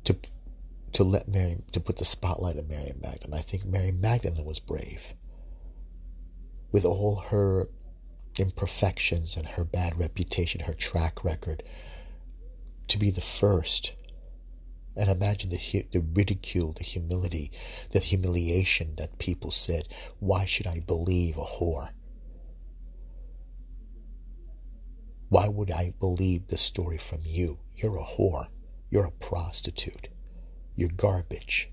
to 0.04 0.18
to 0.94 1.04
let 1.06 1.30
Mary 1.30 1.58
to 1.72 1.80
put 1.80 1.98
the 1.98 2.06
spotlight 2.06 2.58
on 2.58 2.68
Mary 2.68 2.94
Magdalene. 3.02 3.40
I 3.40 3.42
think 3.42 3.66
Mary 3.66 3.92
Magdalene 3.92 4.46
was 4.46 4.60
brave 4.60 5.14
with 6.72 6.84
all 6.84 7.18
her 7.30 7.70
imperfections 8.38 9.38
and 9.38 9.46
her 9.46 9.64
bad 9.64 9.98
reputation, 9.98 10.62
her 10.62 10.74
track 10.74 11.24
record, 11.24 11.64
to 12.90 12.98
be 12.98 13.12
the 13.12 13.22
first 13.22 13.94
and 14.96 15.10
imagine 15.10 15.50
the, 15.50 15.86
the 15.92 16.02
ridicule, 16.02 16.74
the 16.74 16.84
humility, 16.84 17.52
the 17.92 18.00
humiliation 18.00 18.96
that 18.98 19.20
people 19.20 19.52
said, 19.52 19.88
Why 20.20 20.46
should 20.46 20.68
I 20.68 20.80
believe 20.80 21.38
a 21.38 21.44
whore? 21.44 21.90
Why 25.30 25.48
would 25.48 25.72
I 25.72 25.94
believe 26.00 26.48
this 26.48 26.62
story 26.62 26.98
from 26.98 27.22
you? 27.24 27.60
You're 27.76 27.98
a 27.98 28.04
whore. 28.04 28.48
You're 28.90 29.06
a 29.06 29.12
prostitute. 29.12 30.10
You're 30.76 30.90
garbage. 30.90 31.70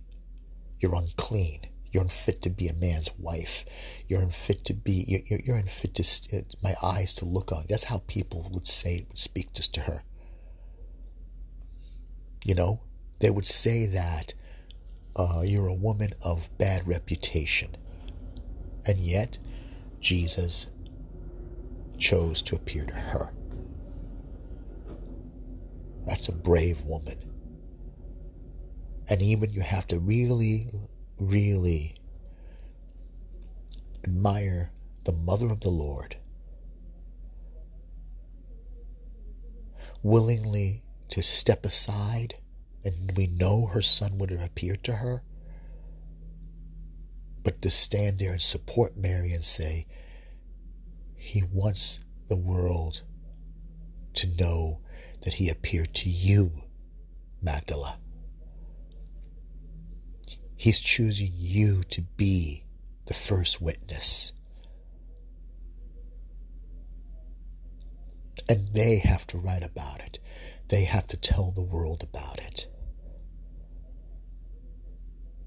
You're 0.78 0.94
unclean. 0.94 1.62
You're 1.90 2.04
unfit 2.04 2.42
to 2.42 2.50
be 2.50 2.68
a 2.68 2.74
man's 2.74 3.10
wife. 3.18 3.64
You're 4.06 4.22
unfit 4.22 4.64
to 4.66 4.74
be. 4.74 5.04
You're, 5.08 5.40
you're 5.40 5.56
unfit 5.56 5.94
to 5.94 6.38
uh, 6.38 6.42
my 6.62 6.76
eyes 6.82 7.14
to 7.14 7.24
look 7.24 7.50
on. 7.50 7.64
That's 7.68 7.84
how 7.84 8.02
people 8.06 8.48
would 8.52 8.66
say 8.66 9.04
would 9.08 9.18
speak 9.18 9.52
just 9.54 9.74
to 9.74 9.80
her. 9.80 10.04
You 12.44 12.54
know, 12.54 12.80
they 13.20 13.30
would 13.30 13.46
say 13.46 13.86
that 13.86 14.34
uh, 15.16 15.42
you're 15.44 15.66
a 15.66 15.74
woman 15.74 16.12
of 16.24 16.48
bad 16.58 16.86
reputation, 16.86 17.76
and 18.86 18.98
yet 18.98 19.38
Jesus 20.00 20.70
chose 21.98 22.42
to 22.42 22.54
appear 22.56 22.84
to 22.84 22.94
her. 22.94 23.32
That's 26.06 26.28
a 26.28 26.32
brave 26.32 26.84
woman. 26.84 27.16
And 29.10 29.20
even 29.20 29.50
you 29.50 29.62
have 29.62 29.86
to 29.88 29.98
really, 29.98 30.66
really 31.18 31.94
admire 34.04 34.70
the 35.04 35.12
mother 35.12 35.50
of 35.50 35.60
the 35.60 35.70
Lord, 35.70 36.16
willingly 40.02 40.82
to 41.08 41.22
step 41.22 41.64
aside, 41.64 42.34
and 42.84 43.12
we 43.16 43.26
know 43.26 43.66
her 43.66 43.82
son 43.82 44.18
would 44.18 44.30
have 44.30 44.42
appeared 44.42 44.84
to 44.84 44.96
her, 44.96 45.22
but 47.42 47.60
to 47.62 47.70
stand 47.70 48.18
there 48.18 48.32
and 48.32 48.40
support 48.40 48.96
Mary 48.96 49.32
and 49.32 49.44
say, 49.44 49.86
He 51.16 51.42
wants 51.42 52.04
the 52.28 52.36
world 52.36 53.02
to 54.14 54.26
know 54.26 54.80
that 55.22 55.34
He 55.34 55.48
appeared 55.48 55.94
to 55.94 56.10
you, 56.10 56.52
Magdala. 57.42 57.98
He's 60.56 60.80
choosing 60.80 61.32
you 61.34 61.82
to 61.84 62.02
be 62.02 62.64
the 63.06 63.14
first 63.14 63.60
witness. 63.60 64.32
And 68.48 68.68
they 68.68 68.98
have 68.98 69.26
to 69.28 69.38
write 69.38 69.62
about 69.62 70.00
it. 70.00 70.18
They 70.68 70.84
have 70.84 71.06
to 71.08 71.16
tell 71.16 71.50
the 71.50 71.62
world 71.62 72.02
about 72.02 72.38
it. 72.38 72.68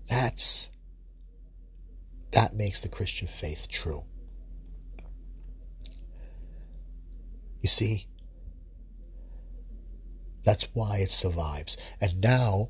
That's 0.07 0.69
that 2.32 2.55
makes 2.55 2.82
the 2.82 2.89
Christian 2.89 3.28
faith 3.28 3.67
true. 3.69 4.03
You 7.61 7.69
see, 7.69 8.07
that's 10.43 10.67
why 10.74 10.97
it 10.97 11.09
survives. 11.09 11.78
And 11.99 12.19
now 12.22 12.69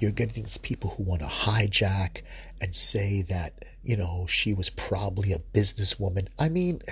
you're 0.00 0.10
getting 0.10 0.42
these 0.42 0.58
people 0.58 0.90
who 0.90 1.04
want 1.04 1.22
to 1.22 1.28
hijack 1.28 2.22
and 2.60 2.74
say 2.74 3.22
that, 3.22 3.64
you 3.82 3.96
know, 3.96 4.26
she 4.28 4.52
was 4.52 4.68
probably 4.70 5.32
a 5.32 5.38
businesswoman. 5.38 6.28
I 6.38 6.48
mean, 6.48 6.82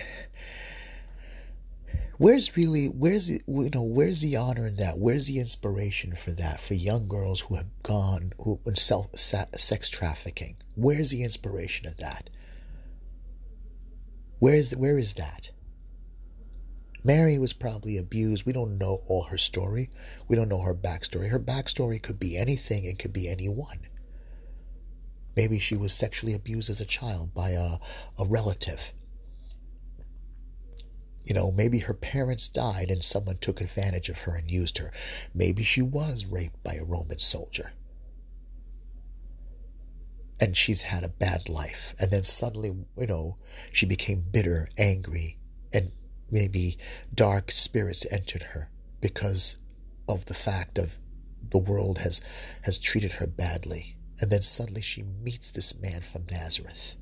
where's 2.18 2.57
really 2.57 2.86
where's 2.86 3.30
you 3.30 3.40
know 3.47 3.82
where's 3.82 4.20
the 4.20 4.36
honor 4.36 4.66
in 4.66 4.76
that 4.76 4.99
where's 4.99 5.26
the 5.26 5.38
inspiration 5.38 6.14
for 6.14 6.30
that 6.32 6.61
for 6.61 6.74
young 6.74 7.09
girls 7.09 7.40
who 7.40 7.55
have 7.57 7.66
gone 7.82 8.32
who 8.40 8.61
self 8.74 9.09
sex 9.16 9.88
trafficking 9.88 10.57
where's 10.74 11.11
the 11.11 11.22
inspiration 11.22 11.86
of 11.86 11.97
that 11.97 12.30
where's 14.38 14.68
the, 14.70 14.78
where 14.78 14.99
is 14.99 15.14
that 15.14 15.51
Mary 17.07 17.38
was 17.38 17.53
probably 17.53 17.99
abused. 17.99 18.47
We 18.47 18.55
don't 18.55 18.78
know 18.78 19.03
all 19.09 19.24
her 19.24 19.36
story. 19.36 19.90
We 20.26 20.36
don't 20.36 20.49
know 20.49 20.62
her 20.62 20.74
backstory. 20.74 21.28
Her 21.28 21.38
backstory 21.38 22.01
could 22.01 22.18
be 22.18 22.34
anything, 22.34 22.86
it 22.86 22.99
could 22.99 23.12
be 23.12 23.28
anyone. 23.28 23.80
Maybe 25.36 25.59
she 25.59 25.76
was 25.76 25.92
sexually 25.92 26.32
abused 26.32 26.70
as 26.70 26.80
a 26.80 26.86
child 26.86 27.34
by 27.34 27.51
a, 27.51 27.78
a 28.18 28.24
relative. 28.24 28.95
You 31.25 31.35
know, 31.35 31.51
maybe 31.51 31.79
her 31.79 31.95
parents 31.95 32.49
died 32.49 32.91
and 32.91 33.03
someone 33.03 33.39
took 33.39 33.61
advantage 33.61 34.09
of 34.09 34.18
her 34.18 34.35
and 34.35 34.51
used 34.51 34.79
her. 34.79 34.93
Maybe 35.33 35.64
she 35.64 35.81
was 35.81 36.27
raped 36.27 36.62
by 36.62 36.75
a 36.75 36.85
Roman 36.85 37.18
soldier. 37.18 37.72
And 40.39 40.57
she's 40.57 40.83
had 40.83 41.03
a 41.03 41.09
bad 41.09 41.49
life. 41.49 41.95
And 41.99 42.11
then 42.11 42.25
suddenly, 42.25 42.77
you 42.99 43.07
know, 43.07 43.37
she 43.72 43.87
became 43.87 44.20
bitter, 44.20 44.68
angry, 44.77 45.39
and 45.72 45.93
maybe 46.31 46.77
dark 47.14 47.51
spirits 47.51 48.07
entered 48.11 48.43
her 48.43 48.68
because 49.01 49.57
of 50.09 50.25
the 50.27 50.35
fact 50.35 50.79
of 50.79 50.99
the 51.51 51.59
world 51.59 51.99
has 51.99 52.20
has 52.62 52.79
treated 52.79 53.12
her 53.12 53.27
badly 53.27 53.97
and 54.20 54.31
then 54.31 54.43
suddenly 54.43 54.83
she 54.83 55.03
meets 55.03 55.51
this 55.51 55.81
man 55.81 56.01
from 56.01 56.27
Nazareth 56.31 56.97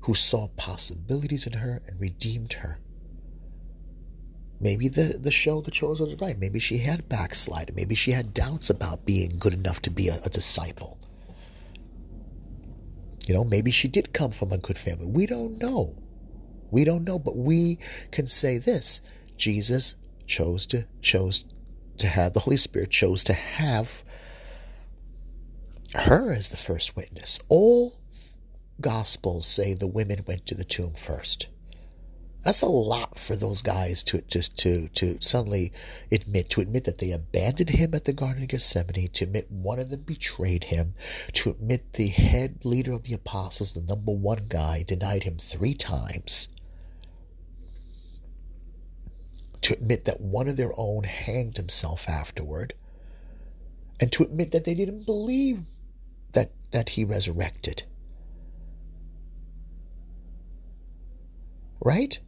who 0.00 0.14
saw 0.14 0.48
possibilities 0.48 1.46
in 1.46 1.52
her 1.52 1.82
and 1.86 2.00
redeemed 2.00 2.54
her 2.54 2.78
maybe 4.62 4.88
the 4.88 5.18
the 5.20 5.30
show 5.30 5.60
the 5.60 5.70
chosen 5.70 6.06
was 6.06 6.20
right 6.20 6.38
maybe 6.38 6.58
she 6.58 6.78
had 6.78 7.08
backslided 7.08 7.76
maybe 7.76 7.94
she 7.94 8.12
had 8.12 8.32
doubts 8.32 8.70
about 8.70 9.04
being 9.04 9.36
good 9.38 9.52
enough 9.52 9.82
to 9.82 9.90
be 9.90 10.08
a, 10.08 10.18
a 10.24 10.30
disciple 10.30 10.98
you 13.26 13.34
know 13.34 13.44
maybe 13.44 13.70
she 13.70 13.88
did 13.88 14.12
come 14.12 14.30
from 14.30 14.52
a 14.52 14.58
good 14.58 14.78
family 14.78 15.06
we 15.06 15.26
don't 15.26 15.60
know 15.60 15.94
we 16.72 16.84
don't 16.84 17.04
know, 17.04 17.18
but 17.18 17.36
we 17.36 17.78
can 18.10 18.26
say 18.26 18.56
this. 18.56 19.02
Jesus 19.36 19.94
chose 20.26 20.64
to 20.66 20.86
chose 21.02 21.44
to 21.98 22.06
have 22.06 22.32
the 22.32 22.40
Holy 22.40 22.56
Spirit 22.56 22.90
chose 22.90 23.22
to 23.24 23.34
have 23.34 24.02
her 25.94 26.32
as 26.32 26.48
the 26.48 26.56
first 26.56 26.96
witness. 26.96 27.40
All 27.50 28.00
gospels 28.80 29.46
say 29.46 29.74
the 29.74 29.86
women 29.86 30.24
went 30.26 30.46
to 30.46 30.54
the 30.54 30.64
tomb 30.64 30.94
first. 30.94 31.48
That's 32.42 32.62
a 32.62 32.66
lot 32.66 33.18
for 33.18 33.36
those 33.36 33.62
guys 33.62 34.02
to 34.04 34.20
just 34.22 34.58
to 34.58 34.88
to 34.94 35.20
suddenly 35.20 35.72
admit 36.10 36.50
to 36.50 36.60
admit 36.60 36.84
that 36.84 36.98
they 36.98 37.12
abandoned 37.12 37.70
him 37.70 37.94
at 37.94 38.04
the 38.04 38.12
Garden 38.12 38.42
of 38.42 38.48
Gethsemane, 38.48 39.10
to 39.12 39.24
admit 39.24 39.50
one 39.50 39.78
of 39.78 39.90
them 39.90 40.02
betrayed 40.02 40.64
him, 40.64 40.94
to 41.34 41.50
admit 41.50 41.92
the 41.92 42.08
head 42.08 42.64
leader 42.64 42.92
of 42.92 43.04
the 43.04 43.14
apostles, 43.14 43.72
the 43.72 43.80
number 43.80 44.12
one 44.12 44.46
guy, 44.48 44.82
denied 44.82 45.22
him 45.22 45.36
three 45.36 45.74
times 45.74 46.48
to 49.62 49.74
admit 49.74 50.04
that 50.04 50.20
one 50.20 50.48
of 50.48 50.56
their 50.56 50.72
own 50.76 51.04
hanged 51.04 51.56
himself 51.56 52.08
afterward, 52.08 52.74
and 54.00 54.10
to 54.12 54.24
admit 54.24 54.50
that 54.50 54.64
they 54.64 54.74
didn't 54.74 55.06
believe 55.06 55.62
that, 56.32 56.50
that 56.72 56.88
he 56.90 57.04
resurrected. 57.04 57.84
Right? 61.80 62.18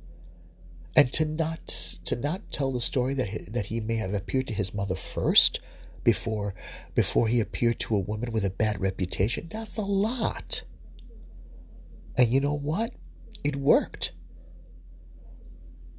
And 0.97 1.13
to 1.15 1.25
not 1.25 1.67
to 2.05 2.17
not 2.17 2.53
tell 2.53 2.73
the 2.73 2.81
story 2.81 3.15
that 3.15 3.29
he, 3.29 3.39
that 3.51 3.67
he 3.67 3.81
may 3.81 3.97
have 3.97 4.15
appeared 4.15 4.47
to 4.49 4.55
his 4.55 4.73
mother 4.73 4.95
first 4.95 5.61
before 6.05 6.55
before 6.95 7.27
he 7.27 7.41
appeared 7.41 7.81
to 7.81 7.97
a 7.97 8.01
woman 8.01 8.31
with 8.31 8.45
a 8.45 8.51
bad 8.51 8.81
reputation, 8.81 9.49
that's 9.51 9.77
a 9.77 9.83
lot. 9.83 10.63
And 12.17 12.29
you 12.29 12.41
know 12.41 12.55
what? 12.55 12.93
It 13.43 13.57
worked. 13.57 14.13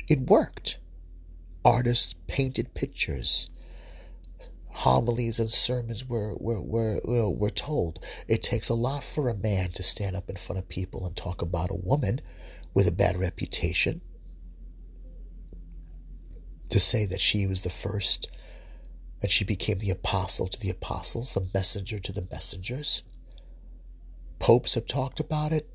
It 0.08 0.30
worked. 0.30 0.80
Artists 1.66 2.16
painted 2.28 2.74
pictures. 2.74 3.50
Homilies 4.70 5.40
and 5.40 5.50
sermons 5.50 6.08
were, 6.08 6.36
were, 6.36 6.62
were, 6.62 7.30
were 7.30 7.50
told. 7.50 8.06
It 8.28 8.44
takes 8.44 8.70
a 8.70 8.76
lot 8.76 9.04
for 9.04 9.30
a 9.30 9.36
man 9.36 9.72
to 9.72 9.84
stand 9.84 10.16
up 10.16 10.30
in 10.30 10.36
front 10.36 10.60
of 10.60 10.70
people 10.70 11.06
and 11.06 11.16
talk 11.16 11.42
about 11.42 11.72
a 11.72 11.76
woman 11.76 12.22
with 12.74 12.88
a 12.88 12.92
bad 12.92 13.18
reputation. 13.18 14.02
To 16.70 16.80
say 16.80 17.06
that 17.06 17.20
she 17.20 17.48
was 17.48 17.62
the 17.62 17.70
first 17.70 18.30
and 19.22 19.32
she 19.32 19.44
became 19.44 19.80
the 19.80 19.90
apostle 19.90 20.48
to 20.48 20.60
the 20.60 20.70
apostles, 20.70 21.34
the 21.34 21.48
messenger 21.54 22.00
to 22.00 22.12
the 22.12 22.28
messengers. 22.32 23.02
Popes 24.40 24.74
have 24.76 24.86
talked 24.86 25.20
about 25.20 25.52
it, 25.52 25.70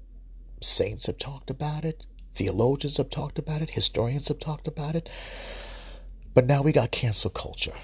saints 0.60 1.06
have 1.06 1.18
talked 1.18 1.50
about 1.50 1.84
it, 1.84 2.06
theologians 2.34 2.98
have 2.98 3.10
talked 3.10 3.38
about 3.38 3.62
it, 3.62 3.70
historians 3.70 4.28
have 4.28 4.38
talked 4.38 4.68
about 4.68 4.94
it. 4.94 5.08
But 6.34 6.46
now 6.46 6.62
we 6.62 6.72
got 6.72 6.92
cancel 6.92 7.30
culture. 7.30 7.74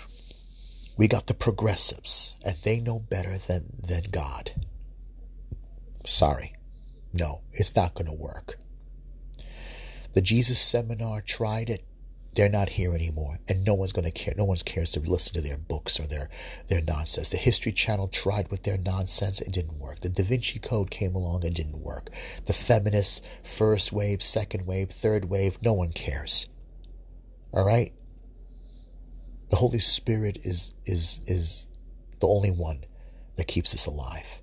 We 0.97 1.09
got 1.09 1.27
the 1.27 1.35
progressives, 1.35 2.35
and 2.45 2.57
they 2.63 2.81
know 2.81 2.99
better 2.99 3.37
than, 3.37 3.65
than 3.87 4.05
God. 4.11 4.53
Sorry. 6.05 6.55
No, 7.13 7.41
it's 7.53 7.75
not 7.75 7.95
going 7.95 8.07
to 8.07 8.13
work. 8.13 8.59
The 10.13 10.21
Jesus 10.21 10.59
seminar 10.59 11.21
tried 11.23 11.71
it. 11.71 11.85
They're 12.37 12.51
not 12.51 12.69
here 12.69 12.95
anymore, 12.95 13.39
and 13.49 13.65
no 13.65 13.73
one's 13.73 13.93
going 13.93 14.05
to 14.05 14.11
care. 14.11 14.35
No 14.37 14.45
one 14.45 14.59
cares 14.59 14.91
to 14.93 15.01
listen 15.01 15.33
to 15.33 15.41
their 15.41 15.57
books 15.57 15.99
or 15.99 16.07
their, 16.07 16.29
their 16.67 16.83
nonsense. 16.83 17.31
The 17.31 17.39
History 17.39 17.73
Channel 17.73 18.09
tried 18.09 18.51
with 18.51 18.63
their 18.63 18.77
nonsense. 18.77 19.41
It 19.41 19.53
didn't 19.53 19.79
work. 19.79 20.01
The 20.01 20.11
Da 20.11 20.23
Vinci 20.23 20.59
Code 20.59 20.91
came 20.91 21.15
along. 21.15 21.45
It 21.45 21.55
didn't 21.55 21.81
work. 21.81 22.11
The 22.45 22.53
feminists, 22.53 23.23
first 23.43 23.91
wave, 23.91 24.23
second 24.23 24.67
wave, 24.67 24.91
third 24.91 25.31
wave, 25.31 25.57
no 25.63 25.73
one 25.73 25.93
cares. 25.93 26.47
All 27.55 27.65
right? 27.65 27.95
The 29.49 29.57
Holy 29.57 29.81
Spirit 29.81 30.41
is 30.43 30.75
is 30.85 31.21
is 31.27 31.69
the 32.21 32.29
only 32.29 32.51
one 32.51 32.85
that 33.37 33.47
keeps 33.47 33.73
us 33.73 33.87
alive. 33.87 34.43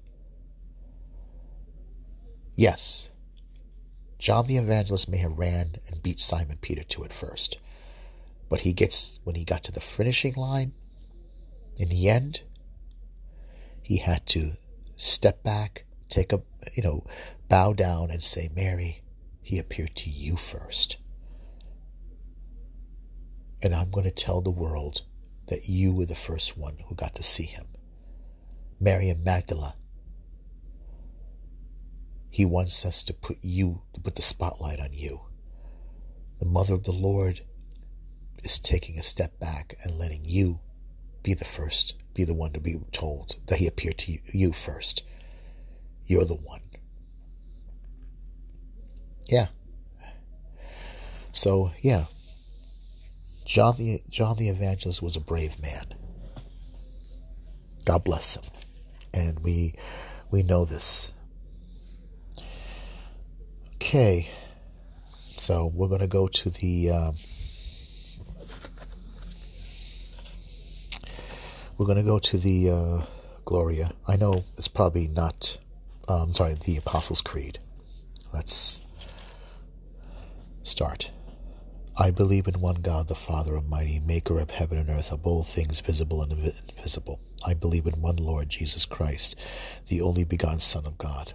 Yes, 2.56 3.12
John 4.18 4.48
the 4.48 4.58
Evangelist 4.58 5.10
may 5.10 5.18
have 5.18 5.38
ran 5.38 5.76
and 5.88 6.02
beat 6.02 6.20
Simon 6.20 6.58
Peter 6.60 6.84
to 6.84 7.04
it 7.04 7.14
first. 7.14 7.58
But 8.54 8.62
he 8.62 8.74
gets, 8.74 9.20
when 9.24 9.34
he 9.34 9.46
got 9.46 9.64
to 9.64 9.72
the 9.72 9.80
finishing 9.80 10.36
line, 10.36 10.74
in 11.76 11.90
the 11.90 12.08
end, 12.08 12.44
he 13.82 13.98
had 13.98 14.28
to 14.28 14.58
step 14.96 15.42
back, 15.42 15.86
take 16.08 16.32
a, 16.32 16.44
you 16.76 16.84
know, 16.84 17.04
bow 17.50 17.74
down 17.74 18.12
and 18.12 18.22
say, 18.22 18.52
Mary, 18.56 19.02
he 19.42 19.58
appeared 19.58 19.96
to 19.96 20.10
you 20.12 20.36
first. 20.36 20.98
And 23.64 23.74
I'm 23.74 23.90
going 23.90 24.06
to 24.06 24.12
tell 24.12 24.42
the 24.42 24.52
world 24.52 25.02
that 25.48 25.68
you 25.68 25.92
were 25.92 26.06
the 26.06 26.14
first 26.14 26.56
one 26.56 26.78
who 26.86 26.94
got 26.94 27.16
to 27.16 27.24
see 27.24 27.46
him. 27.46 27.66
Mary 28.80 29.10
of 29.10 29.18
Magdala 29.18 29.74
he 32.30 32.46
wants 32.46 32.86
us 32.86 33.04
to 33.06 33.16
put 33.16 33.40
you, 33.42 33.82
to 33.94 34.00
put 34.00 34.14
the 34.14 34.22
spotlight 34.22 34.80
on 34.80 34.90
you. 34.94 35.22
The 36.38 36.46
mother 36.46 36.76
of 36.76 36.84
the 36.84 36.92
Lord 36.92 37.42
is 38.44 38.60
taking 38.60 39.00
a 39.00 39.04
step 39.04 39.40
back 39.40 39.76
and 39.84 39.96
letting 39.96 40.26
you 40.26 40.60
be 41.24 41.34
the 41.34 41.46
first, 41.46 42.02
be 42.14 42.24
the 42.24 42.34
one 42.34 42.52
to 42.54 42.60
be 42.60 42.78
told 42.92 43.38
that 43.48 43.58
he 43.58 43.68
appeared 43.68 43.98
to 44.00 44.18
you 44.34 44.52
first. 44.52 45.04
You're 46.06 46.26
the 46.26 46.36
one. 46.36 46.62
Yeah. 49.30 49.48
So, 51.32 51.72
yeah. 51.82 52.06
John 53.46 53.76
the 53.78 54.02
John 54.10 54.38
the 54.38 54.50
Evangelist 54.50 55.02
was 55.02 55.16
a 55.16 55.22
brave 55.22 55.62
man. 55.62 55.96
God 57.86 58.04
bless 58.04 58.36
him. 58.38 58.44
And 59.14 59.40
we 59.42 59.76
we 60.32 60.44
know 60.44 60.66
this. 60.66 61.14
Okay, 63.76 64.30
so 65.38 65.72
we're 65.74 65.90
going 65.90 66.00
to 66.00 66.08
go 66.08 66.28
to 66.28 66.50
the. 66.50 66.90
Uh, 66.90 67.12
we're 71.84 71.94
going 71.94 72.06
to 72.06 72.10
go 72.10 72.18
to 72.18 72.38
the 72.38 72.70
uh, 72.70 73.06
Gloria. 73.44 73.92
I 74.08 74.16
know 74.16 74.46
it's 74.58 74.70
probably 74.70 75.10
not. 75.10 75.58
Um, 76.08 76.34
sorry, 76.34 76.54
the 76.54 76.78
Apostles' 76.78 77.20
Creed. 77.20 77.60
Let's 78.34 78.86
start. 80.62 81.12
I 81.98 82.10
believe 82.10 82.48
in 82.48 82.62
one 82.62 82.82
God, 82.82 83.10
the 83.10 83.16
Father 83.16 83.58
Almighty, 83.58 84.00
maker 84.00 84.40
of 84.40 84.50
heaven 84.50 84.78
and 84.78 84.88
earth, 84.88 85.12
of 85.12 85.28
all 85.28 85.44
things 85.44 85.82
visible 85.82 86.22
and 86.24 86.32
invisible. 86.32 87.20
I 87.46 87.54
believe 87.54 87.86
in 87.86 88.02
one 88.02 88.16
Lord 88.16 88.48
Jesus 88.48 88.86
Christ, 88.86 89.38
the 89.90 90.00
only 90.00 90.24
begotten 90.24 90.60
Son 90.60 90.86
of 90.86 90.98
God 90.98 91.34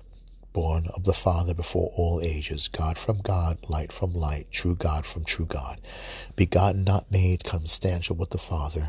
born 0.54 0.86
of 0.94 1.04
the 1.04 1.12
Father 1.12 1.52
before 1.52 1.92
all 1.94 2.22
ages, 2.22 2.68
God 2.68 2.96
from 2.96 3.18
God, 3.18 3.58
light 3.68 3.92
from 3.92 4.14
light, 4.14 4.50
true 4.50 4.74
God 4.74 5.04
from 5.04 5.24
true 5.24 5.44
God, 5.44 5.78
begotten, 6.36 6.84
not 6.84 7.12
made, 7.12 7.44
consubstantial 7.44 8.16
with 8.16 8.30
the 8.30 8.38
Father. 8.38 8.88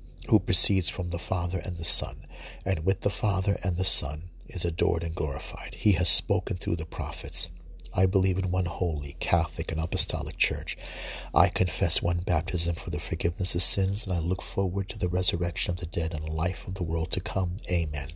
who 0.31 0.39
proceeds 0.39 0.89
from 0.89 1.09
the 1.09 1.19
Father 1.19 1.57
and 1.57 1.75
the 1.75 1.83
Son, 1.83 2.25
and 2.65 2.85
with 2.85 3.01
the 3.01 3.09
Father 3.09 3.59
and 3.65 3.75
the 3.75 3.83
Son 3.83 4.29
is 4.47 4.63
adored 4.63 5.03
and 5.03 5.13
glorified. 5.13 5.75
He 5.75 5.91
has 5.91 6.07
spoken 6.07 6.55
through 6.55 6.77
the 6.77 6.85
prophets. 6.85 7.49
I 7.93 8.05
believe 8.05 8.37
in 8.37 8.49
one 8.49 8.63
holy, 8.63 9.17
Catholic, 9.19 9.73
and 9.73 9.81
Apostolic 9.81 10.37
Church. 10.37 10.77
I 11.35 11.49
confess 11.49 12.01
one 12.01 12.19
baptism 12.19 12.75
for 12.75 12.91
the 12.91 12.99
forgiveness 12.99 13.55
of 13.55 13.61
sins, 13.61 14.07
and 14.07 14.15
I 14.15 14.19
look 14.19 14.41
forward 14.41 14.87
to 14.89 14.97
the 14.97 15.09
resurrection 15.09 15.71
of 15.71 15.81
the 15.81 15.85
dead 15.87 16.13
and 16.13 16.25
the 16.25 16.31
life 16.31 16.65
of 16.65 16.75
the 16.75 16.83
world 16.83 17.11
to 17.11 17.19
come. 17.19 17.57
Amen. 17.69 18.07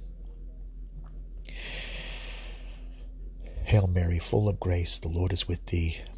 Hail 3.66 3.88
Mary, 3.88 4.20
full 4.20 4.48
of 4.48 4.62
grace, 4.62 5.00
the 5.00 5.10
Lord 5.10 5.34
is 5.34 5.50
with 5.50 5.66
thee. 5.66 5.98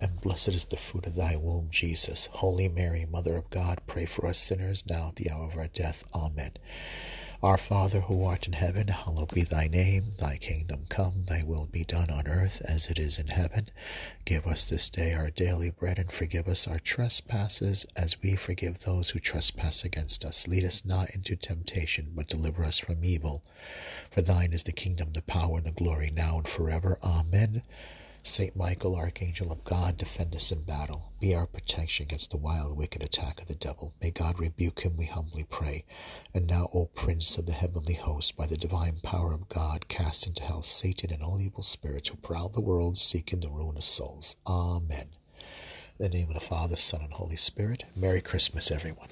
and 0.00 0.20
blessed 0.20 0.48
is 0.48 0.64
the 0.64 0.76
fruit 0.76 1.06
of 1.06 1.14
thy 1.14 1.36
womb, 1.36 1.68
Jesus. 1.70 2.26
Holy 2.32 2.68
Mary, 2.68 3.06
Mother 3.06 3.36
of 3.36 3.50
God, 3.50 3.80
pray 3.86 4.06
for 4.06 4.26
us 4.26 4.38
sinners 4.38 4.84
now 4.88 5.08
at 5.08 5.16
the 5.16 5.30
hour 5.30 5.44
of 5.44 5.56
our 5.56 5.68
death. 5.68 6.04
Amen. 6.14 6.52
Our 7.42 7.56
Father 7.56 8.00
who 8.00 8.22
art 8.22 8.46
in 8.46 8.52
heaven, 8.52 8.88
hallowed 8.88 9.32
be 9.32 9.44
thy 9.44 9.66
name. 9.66 10.12
Thy 10.18 10.36
kingdom 10.36 10.84
come, 10.90 11.24
thy 11.24 11.42
will 11.42 11.64
be 11.64 11.84
done 11.84 12.10
on 12.10 12.26
earth 12.26 12.60
as 12.66 12.90
it 12.90 12.98
is 12.98 13.18
in 13.18 13.28
heaven. 13.28 13.70
Give 14.26 14.46
us 14.46 14.64
this 14.64 14.90
day 14.90 15.14
our 15.14 15.30
daily 15.30 15.70
bread, 15.70 15.98
and 15.98 16.12
forgive 16.12 16.48
us 16.48 16.68
our 16.68 16.78
trespasses 16.78 17.86
as 17.96 18.20
we 18.20 18.36
forgive 18.36 18.80
those 18.80 19.08
who 19.08 19.20
trespass 19.20 19.84
against 19.84 20.22
us. 20.24 20.48
Lead 20.48 20.64
us 20.66 20.84
not 20.84 21.10
into 21.14 21.34
temptation, 21.34 22.12
but 22.14 22.28
deliver 22.28 22.62
us 22.62 22.78
from 22.78 23.02
evil. 23.02 23.42
For 24.10 24.20
thine 24.20 24.52
is 24.52 24.64
the 24.64 24.72
kingdom, 24.72 25.14
the 25.14 25.22
power, 25.22 25.56
and 25.56 25.66
the 25.66 25.72
glory, 25.72 26.10
now 26.10 26.36
and 26.36 26.46
forever. 26.46 26.98
Amen. 27.02 27.62
Saint 28.22 28.54
Michael, 28.54 28.96
Archangel 28.96 29.50
of 29.50 29.64
God, 29.64 29.96
defend 29.96 30.36
us 30.36 30.52
in 30.52 30.62
battle. 30.62 31.10
Be 31.20 31.34
our 31.34 31.46
protection 31.46 32.04
against 32.04 32.30
the 32.30 32.36
wild, 32.36 32.76
wicked 32.76 33.02
attack 33.02 33.40
of 33.40 33.46
the 33.46 33.54
devil. 33.54 33.94
May 34.02 34.10
God 34.10 34.38
rebuke 34.38 34.80
him, 34.80 34.98
we 34.98 35.06
humbly 35.06 35.44
pray. 35.44 35.86
And 36.34 36.46
now, 36.46 36.68
O 36.74 36.84
Prince 36.84 37.38
of 37.38 37.46
the 37.46 37.52
heavenly 37.52 37.94
host, 37.94 38.36
by 38.36 38.46
the 38.46 38.58
divine 38.58 39.00
power 39.02 39.32
of 39.32 39.48
God, 39.48 39.88
cast 39.88 40.26
into 40.26 40.42
hell 40.42 40.60
Satan 40.60 41.10
and 41.10 41.22
all 41.22 41.40
evil 41.40 41.62
spirits 41.62 42.10
who 42.10 42.16
prowl 42.16 42.50
the 42.50 42.60
world, 42.60 42.98
seeking 42.98 43.40
the 43.40 43.48
ruin 43.48 43.78
of 43.78 43.84
souls. 43.84 44.36
Amen. 44.46 45.08
In 45.98 46.10
the 46.10 46.10
name 46.10 46.28
of 46.28 46.34
the 46.34 46.40
Father, 46.40 46.76
Son, 46.76 47.00
and 47.00 47.14
Holy 47.14 47.36
Spirit. 47.36 47.84
Merry 47.96 48.20
Christmas, 48.20 48.70
everyone. 48.70 49.08